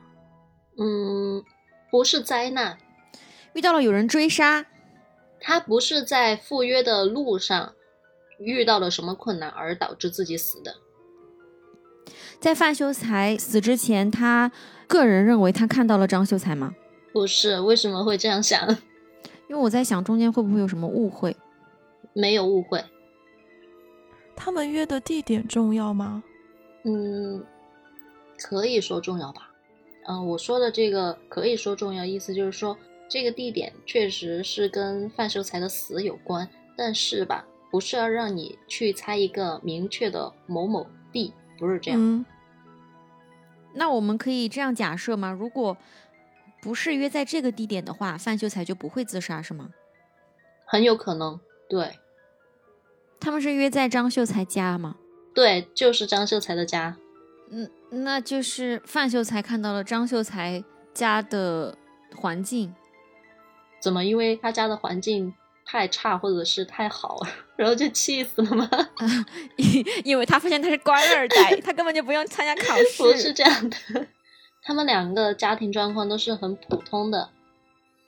[0.77, 1.43] 嗯，
[1.91, 2.77] 不是灾难，
[3.53, 4.65] 遇到了有人追杀。
[5.39, 7.73] 他不是在赴约的路上。
[8.43, 10.73] 遇到了什么困难而导致自己死的？
[12.39, 14.51] 在范秀才死之前，他
[14.87, 16.73] 个人认为他看到了张秀才吗？
[17.13, 18.67] 不是，为什么会这样想？
[19.47, 21.37] 因为我在想中间会不会有什么误会？
[22.13, 22.83] 没有误会。
[24.43, 26.23] 他们约的地点重要吗？
[26.83, 27.45] 嗯，
[28.39, 29.51] 可以说重要吧。
[30.07, 32.75] 嗯，我说的这个可以说重要，意思就是说
[33.07, 37.45] 这个地点确实是跟范秀才的死有关，但是吧。
[37.69, 42.25] 不是要让你去猜一个明确的某某地，不是这样。
[43.73, 45.31] 那我们可以这样假设吗？
[45.31, 45.77] 如果
[46.61, 49.69] 不是约在这个地点的话，范秀才就不会自杀，是吗？
[50.65, 51.39] 很有可能，
[51.69, 51.97] 对。
[53.21, 54.95] 他们是约在张秀才家吗？
[55.33, 56.97] 对，就是张秀才的家。
[57.49, 57.69] 嗯，
[58.03, 60.61] 那就是范秀才看到了张秀才
[60.93, 61.77] 家的
[62.15, 62.75] 环境。
[63.79, 64.03] 怎么？
[64.03, 65.33] 因为他家的环境。
[65.63, 67.17] 太差或者是太好，
[67.55, 68.69] 然后就气死了吗？
[69.55, 72.83] 因因为他发现他是官二代，他根本就不用参加考试。
[73.01, 73.77] 不是这样的，
[74.63, 77.29] 他们两个家庭状况都是很普通的。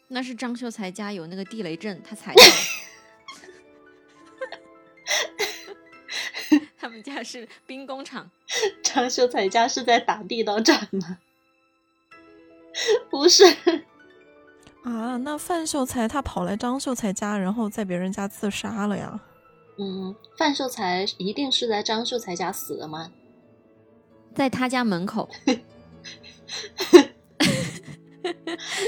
[0.10, 2.42] 那是张秀才家有那个地雷阵，他踩到。
[6.78, 8.30] 他们家是兵工厂。
[8.84, 11.18] 张秀才家是在打地道战吗？
[13.10, 13.44] 不是。
[14.84, 19.20] 啊，那范秀才他跑来张秀才家，然后在别人家自杀了呀？
[19.78, 23.12] 嗯，范秀才一定是在张秀才家死的吗？
[24.36, 25.30] 在他家门口，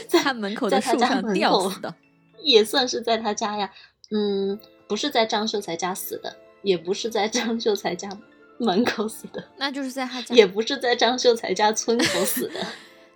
[0.07, 1.95] 在他门口的树上吊死的，
[2.39, 3.71] 也算是在他家呀。
[4.11, 8.09] 嗯，不是在张秀才家死的，也不是在张秀才家
[8.57, 12.65] 门口死的，那就是在他家，也不是在张秀才家村口死的。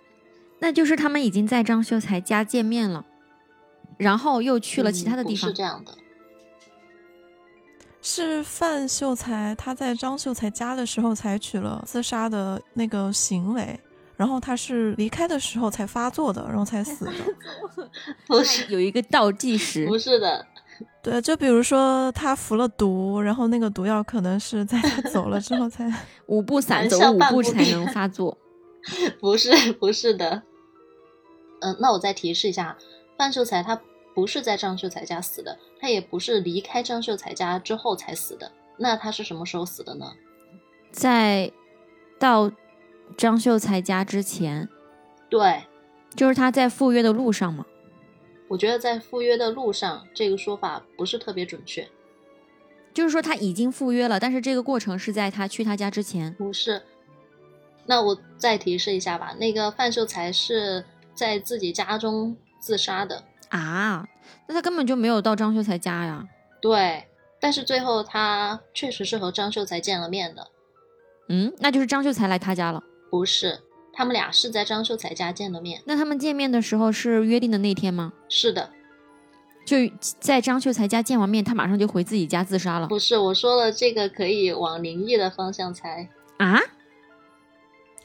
[0.60, 3.06] 那就是他们已经在张秀才家见面了，
[3.96, 5.48] 然后又去了其他的地方。
[5.48, 5.94] 是这样的，
[8.02, 13.80] 是范秀才他在张秀才家的时候采取了自杀的那个行为，
[14.16, 17.12] 然后他是离开的时候才发作的，然后才死的。
[18.28, 19.86] 不是有一个倒计时？
[19.86, 20.46] 不是的，
[21.02, 25.90] 对，就比如说他服了毒，然后那个毒药可能是在他走了之后才
[26.26, 28.36] 五步散走五步才能发作。
[29.20, 30.42] 不是，不是的。
[31.60, 32.76] 嗯，那我再提示一下，
[33.18, 33.80] 范秀才他
[34.14, 40.06] 不是在张秀才家死的，他也不是离开张秀才家之后才死的，那他是什么时候死的呢？
[40.90, 41.50] 在
[42.18, 42.50] 到
[43.16, 44.68] 张秀才家之前。
[45.28, 45.62] 对，
[46.16, 47.64] 就是他在赴约的路上嘛。
[48.50, 51.88] 我觉得在赴约的路上这个说法不是特别准确。
[52.92, 56.34] 就是说他已经赴约了，但是这个过程是在他去他家之前。
[56.34, 56.82] 不是。
[57.86, 60.84] 那我再提示一下吧，那个范秀才是。
[61.12, 64.08] 在自己家中自杀的啊？
[64.46, 66.26] 那他根本就没有到张秀才家呀。
[66.62, 67.04] 对，
[67.38, 70.50] 但是最后他确实是和张秀才见了面的。
[71.28, 72.82] 嗯，那就是张秀才来他家了？
[73.10, 73.58] 不是，
[74.00, 75.82] 他们俩是在张秀才家见的面。
[75.84, 78.14] 那他们见面的时候是约定的那天吗？
[78.30, 78.70] 是的，
[79.66, 79.76] 就
[80.18, 82.86] 在张秀才家见完面，他马上就回自己家自杀了。
[82.86, 86.58] 不是，我说了这个可以往灵异的方向猜啊。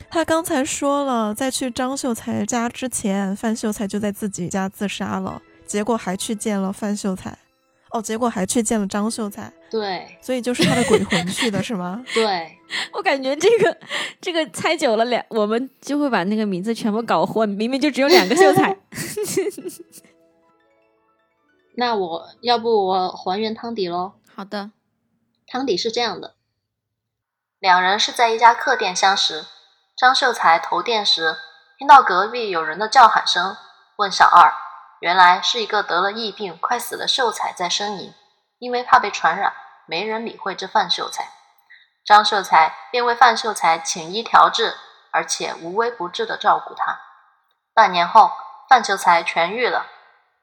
[0.09, 7.37] 他刚才说了，在去张秀才家之前，范秀才就在自己家自杀了，结果还去见了范秀才。
[7.91, 12.03] 哦，结果还去见了张秀才，对，所以就是他的鬼魂去的是吗？
[12.13, 12.54] 对，
[12.93, 13.77] 我感觉这个
[14.19, 18.77] 这个猜久了两，我们就会把那个名字全部搞混，明明就只有两个秀才。
[21.77, 24.13] 那我要不我还原汤底喽？
[24.33, 24.71] 好的，
[25.45, 26.35] 汤底是这样的：
[27.59, 29.45] 两人是在一家客店相识，
[29.95, 31.35] 张秀才投店时
[31.77, 33.57] 听到隔壁有人的叫喊声，
[33.97, 34.53] 问小二。
[35.01, 38.13] 原来是一个得了疫病、快死的秀才在呻吟，
[38.57, 39.53] 因为怕被传染，
[39.85, 41.34] 没人理会这范秀才。
[42.05, 44.77] 张秀才便为范秀才请医调治，
[45.11, 46.99] 而且无微不至的照顾他。
[47.73, 48.31] 半年后，
[48.69, 49.87] 范秀才痊愈了，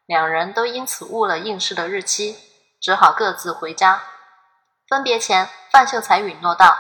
[0.05, 2.37] 两人都因此误了应试的日期，
[2.81, 4.03] 只好各自回家。
[4.89, 6.77] 分别前，范秀才允诺道：“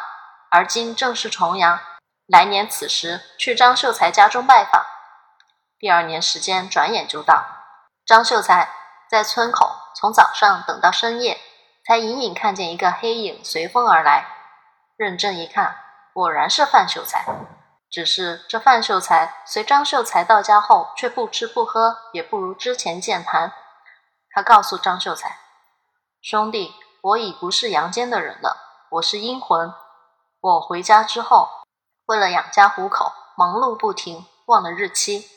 [0.50, 1.78] 而今正是重阳，
[2.26, 4.84] 来年此时去张秀才家中拜访。”
[5.78, 7.44] 第二年时间转眼就到。
[8.04, 8.68] 张秀才
[9.08, 11.40] 在村口从早上等到深夜，
[11.86, 14.26] 才隐隐看见一个黑影随风而来。
[15.02, 15.78] 认真一看，
[16.14, 17.26] 果然是范秀才。
[17.90, 23.52] 只是这范秀才随张秀才到家后，却不吃不喝，也不如之前健谈。
[24.30, 25.38] 他告诉张秀才
[26.22, 26.72] ：“兄弟，
[27.02, 29.74] 我已不是阳间的人了，我是阴魂。
[30.40, 31.48] 我回家之后，
[32.06, 35.28] 为了养家糊口，忙碌不停，忘了日期。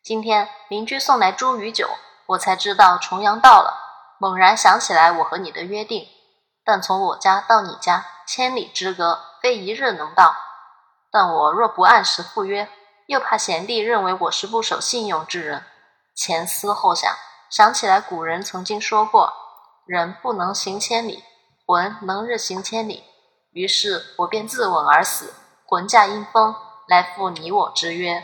[0.00, 1.88] 今天邻居送来茱萸酒。”
[2.28, 3.74] 我才知道重阳到了，
[4.18, 6.06] 猛然想起来我和你的约定，
[6.62, 10.36] 但从我家到你家千里之隔，非一日能到。
[11.10, 12.68] 但我若不按时赴约，
[13.06, 15.64] 又怕贤弟认为我是不守信用之人。
[16.14, 17.10] 前思后想，
[17.48, 19.32] 想起来古人曾经说过
[19.88, 21.24] ：“人不能行千里，
[21.64, 23.04] 魂能日行千里。”
[23.52, 25.32] 于是我便自刎而死，
[25.64, 26.54] 魂驾阴风
[26.86, 28.22] 来赴你我之约。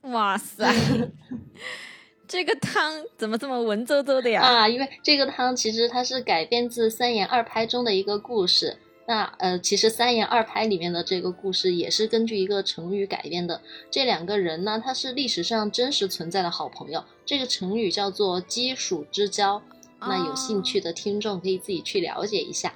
[0.00, 0.66] 哇塞！
[2.32, 4.40] 这个汤怎么这么文绉绉的呀？
[4.40, 8.78] 啊，因为这个汤其实它是改编自三言二拍中的一个故事。
[9.06, 13.60] 那呃，其实三言二拍里面的这个故事也是根据一个成语改编的。
[13.90, 17.04] 这两个人呢，他是历史上真实存在的好朋友。
[17.26, 19.60] 这个成语叫做鸡黍之交。
[20.00, 22.72] 那有兴趣的听众可以自己去了解一下。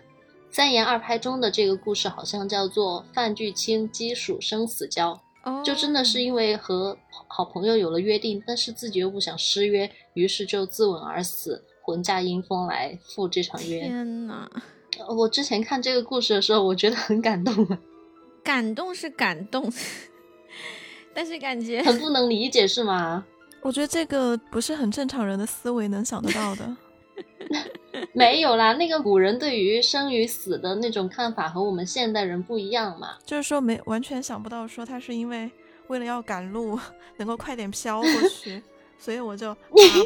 [0.50, 5.18] 三言二拍中的这个故事好像叫做范巨卿鸡黍生死交。
[5.64, 6.96] 就真的是因为和
[7.28, 13.80] 好朋友有了约定，但是自己又不想失约，于是就自刎而死，魂驾阴风来赴这场约。
[13.80, 14.48] 天呐，
[15.08, 17.78] 我之前看这个故事的时候，我觉得很感动啊。
[18.42, 19.72] 感动是感动，
[21.12, 23.24] 但是感觉很不能理解，是吗？
[23.62, 26.76] 我觉得这个不是很正常人的思维能想得到的。
[28.12, 33.16] 没有啦，那个古人对于生与死的那种看法和我们现代人不一样嘛。
[33.24, 35.50] 就是说，没完全想不到，说他是因为
[35.88, 36.78] 为了要赶路，
[37.16, 38.62] 能够快点飘过去，
[38.98, 39.56] 所以我就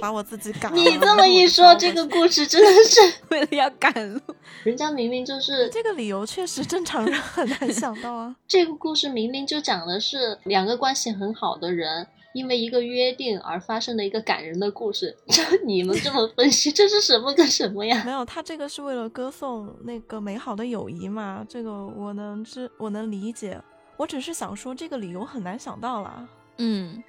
[0.01, 0.75] 把我自己赶。
[0.75, 3.01] 你这么一说，这个故事真的是
[3.31, 4.21] 为了要赶路。
[4.63, 8.37] 人家明明就是这个理由，确实正常人很难想到啊。
[8.47, 12.07] 这个故事明明就讲的是两个关系很好的人。
[12.33, 18.03] 因为一个约定而发生的一个感人的故事， 就你们这么分析，这是什么跟什么呀？
[18.05, 23.61] 没有，他这个是为了歌颂那个美好的友谊嘛，这个我能知，我能理解。
[23.97, 26.29] 我只是想说，这个理由很难想到啦。
[26.57, 27.03] 嗯，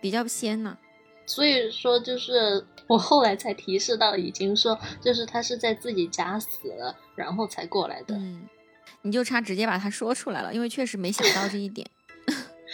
[0.00, 0.76] 比较偏呢。
[1.24, 8.14] 所以说，就是我后来才提示到，已经说，就是他是在自己家死了，然后才过来的。
[8.14, 8.46] 嗯，
[9.02, 11.86] 你就差直接把他说出来了，因为确实没想到这一点。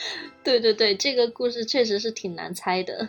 [0.43, 3.09] 对对对，这个故事确实是挺难猜的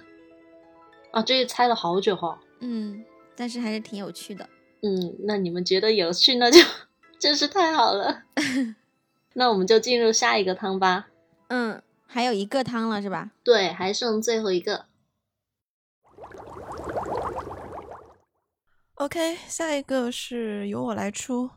[1.12, 1.22] 啊！
[1.24, 2.40] 这也猜了好久哈。
[2.60, 3.04] 嗯，
[3.36, 4.48] 但是还是挺有趣的。
[4.82, 6.60] 嗯，那你们觉得有趣，那就
[7.20, 8.24] 真是太好了。
[9.34, 11.08] 那我们就进入下一个汤吧。
[11.48, 13.32] 嗯，还有一个汤了是吧？
[13.44, 14.86] 对，还剩最后一个。
[18.96, 21.50] OK，下一个是由我来出。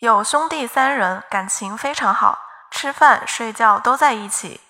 [0.00, 2.38] 有兄弟三人，感情非常好。
[2.70, 4.60] 吃饭、睡觉都在一起。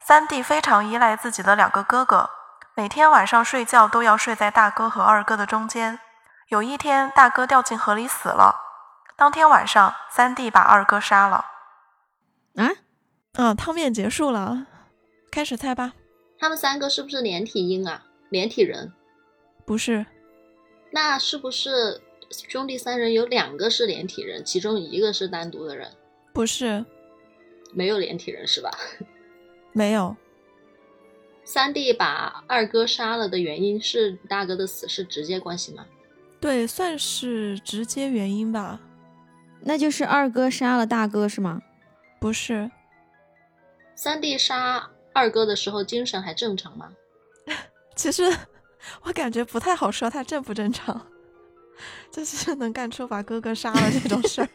[0.00, 2.30] 三弟非常依赖自己的两个哥哥，
[2.74, 6.00] 每天晚上睡觉都要睡在大哥和二哥的中间。
[6.48, 8.56] 有一天，大哥掉进河里死了。
[9.16, 11.44] 当天晚上，三弟把二哥杀了。
[12.56, 12.68] 啊？
[13.34, 13.54] 啊！
[13.54, 14.66] 汤面结束了，
[15.30, 15.92] 开始猜吧。
[16.38, 18.02] 他们三个是不是连体婴啊？
[18.30, 18.92] 连体人？
[19.64, 20.04] 不是。
[20.90, 25.90] 那是不是兄弟三人有两个是连体人，其中一个是单独的人？
[26.34, 26.84] 不是。
[27.72, 28.70] 没有连体人是吧？
[29.72, 30.16] 没有。
[31.44, 35.84] 三弟把二哥杀了的原因是大哥的死是直接关系吗？
[36.40, 38.80] 对，算是直接原因吧。
[39.60, 41.60] 那就是二哥杀了大哥是吗？
[42.20, 42.70] 不是。
[43.94, 46.92] 三弟杀二哥的时候精神还正常吗？
[47.96, 48.24] 其实
[49.02, 51.08] 我感觉不太好说他正不正常。
[52.10, 54.48] 就是能干出把哥哥杀了这种事儿。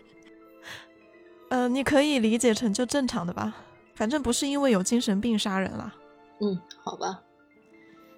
[1.49, 3.55] 呃，你可以理解成就正常的吧，
[3.95, 5.93] 反正不是因为有精神病杀人了。
[6.41, 7.21] 嗯，好吧。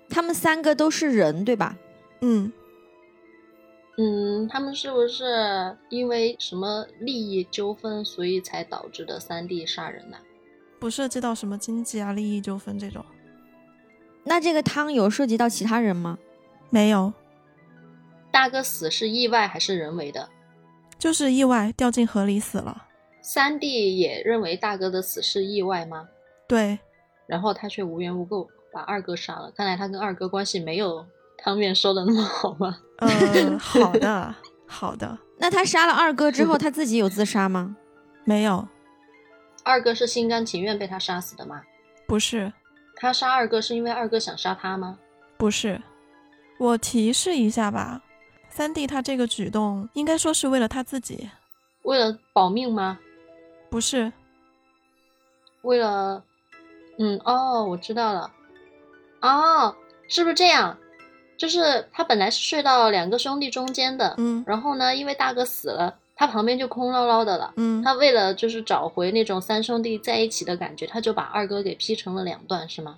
[0.09, 1.77] 他们三个都是人，对吧？
[2.21, 2.51] 嗯
[3.97, 10.17] 嗯，他们是不是因为什么利益纠纷，所以才导致的三弟杀人呢？
[10.79, 13.05] 不涉及到什么经济啊、利益纠纷这种。
[14.23, 16.17] 那这个汤有涉及到其他人吗？
[16.69, 17.13] 没有，
[18.31, 20.29] 大哥死是意外还是人为的？
[20.97, 22.85] 就是意外掉进河里死了。
[23.21, 26.07] 三弟也认为大哥的死是意外吗？
[26.47, 26.79] 对，
[27.27, 29.51] 然后他却无缘无故把二哥杀了。
[29.55, 31.05] 看来他跟二哥关系没有
[31.37, 32.77] 汤面说的那么好吗？
[32.97, 34.35] 呃，好的，
[34.67, 37.75] 好的， 那他杀了二哥之后，他自己有自杀吗？
[38.25, 38.67] 没有，
[39.63, 41.61] 二哥是心甘情愿被他杀死的吗？
[42.07, 42.51] 不是，
[42.95, 44.97] 他杀二哥是因为二哥想杀他吗？
[45.37, 45.81] 不是。
[46.57, 48.01] 我提示一下吧，
[48.49, 51.29] 三弟他这个举动应该说是为了他自己，
[51.83, 52.99] 为了保命吗？
[53.69, 54.11] 不是，
[55.61, 56.23] 为了，
[56.97, 58.31] 嗯，哦，我知道了，
[59.21, 59.75] 哦，
[60.07, 60.77] 是不是这样？
[61.37, 67.53] 就是他本来是睡到两个兄弟中间的，嗯然后呢，因为大哥死了，他旁边就空落落的了。
[67.57, 72.97] 嗯，他为了就是找回那种三兄弟在一起的感觉，他就把二哥给劈成了两段，是吗？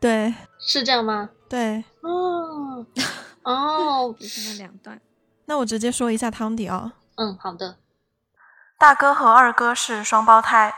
[0.00, 1.28] 对是这样吗？
[1.48, 1.82] 对。
[2.00, 2.86] 哦，
[3.42, 5.00] 哦， 劈成了两段。
[5.46, 7.76] 那我直接说一下汤底啊，嗯，好的。
[8.84, 10.74] 大哥和二哥是双胞胎，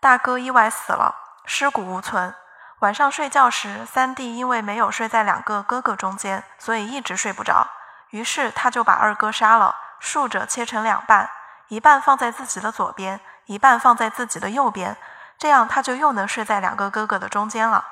[0.00, 1.14] 大哥意外死了，
[1.46, 2.34] 尸骨无存。
[2.80, 7.66] 晚上睡觉时，三弟因为没有睡在两个哥哥中间，所以一直睡不着。
[8.10, 11.30] 于是他就把二哥杀了，竖着切成两半，
[11.68, 14.98] 一半放在自己的左边，一半放在自己的右边，
[15.38, 17.82] 这样他就又能睡在两个哥哥的中间了。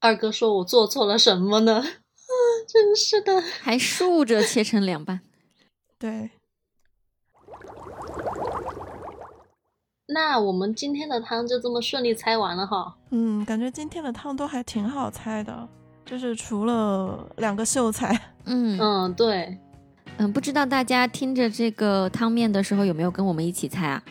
[0.00, 1.86] 二哥说：“我做错了什么呢？”啊，
[2.66, 3.40] 真是的。
[3.62, 5.20] 还竖着切成两半。
[6.00, 6.32] 对，
[10.06, 12.94] 那我们今天的汤就这么顺利猜完了哈。
[13.10, 15.66] 嗯，感觉今天的汤都还挺好猜的，
[16.04, 18.14] 就是除了两个秀才。
[18.44, 19.58] 嗯嗯，对，
[20.18, 24.02] 嗯，不知道大家听着这个汤面的时候有没有跟我们一起猜啊？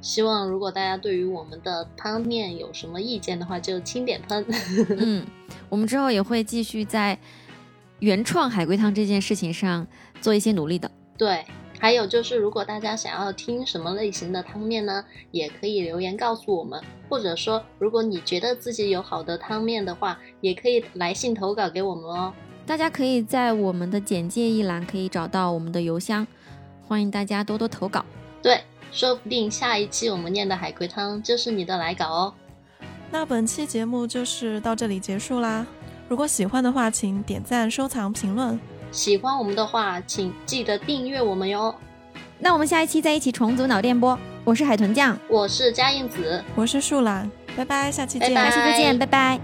[0.00, 4.44] 希望如果大家对于我们的汤面有什么意见的话，就轻点喷。
[4.98, 5.24] 嗯，
[5.68, 7.16] 我们之后也会继续在
[8.00, 9.86] 原创海龟汤这件事情上
[10.20, 10.90] 做一些努力的。
[11.16, 11.44] 对，
[11.78, 22.32] 还有就是，如果大家想要听什么类型的汤面呢，也可以留言告诉我们，或者说，如果你觉得自己有好的汤面的话，也可以来信投稿给我们哦。
[22.64, 26.26] 大家可以在我们的简介一栏可以找到我们的邮箱，
[26.88, 28.04] 欢迎大家多多投稿。
[28.42, 28.60] 对，
[28.90, 32.34] 说不定下一期我们念的海龟汤就是你的来稿哦。
[33.10, 35.64] 那本期节目就是到这里结束啦。
[36.08, 38.58] 如果喜欢的话，请点赞、收藏、评论。
[38.90, 41.74] 喜欢我们的话，请记得订阅我们哟。
[42.38, 44.18] 那我们下一期再一起重组脑电波。
[44.44, 48.32] 我是海豚酱，我是嘉燕子，我是树懒，拜拜，下期见。
[48.32, 49.40] 拜拜下期再见，拜拜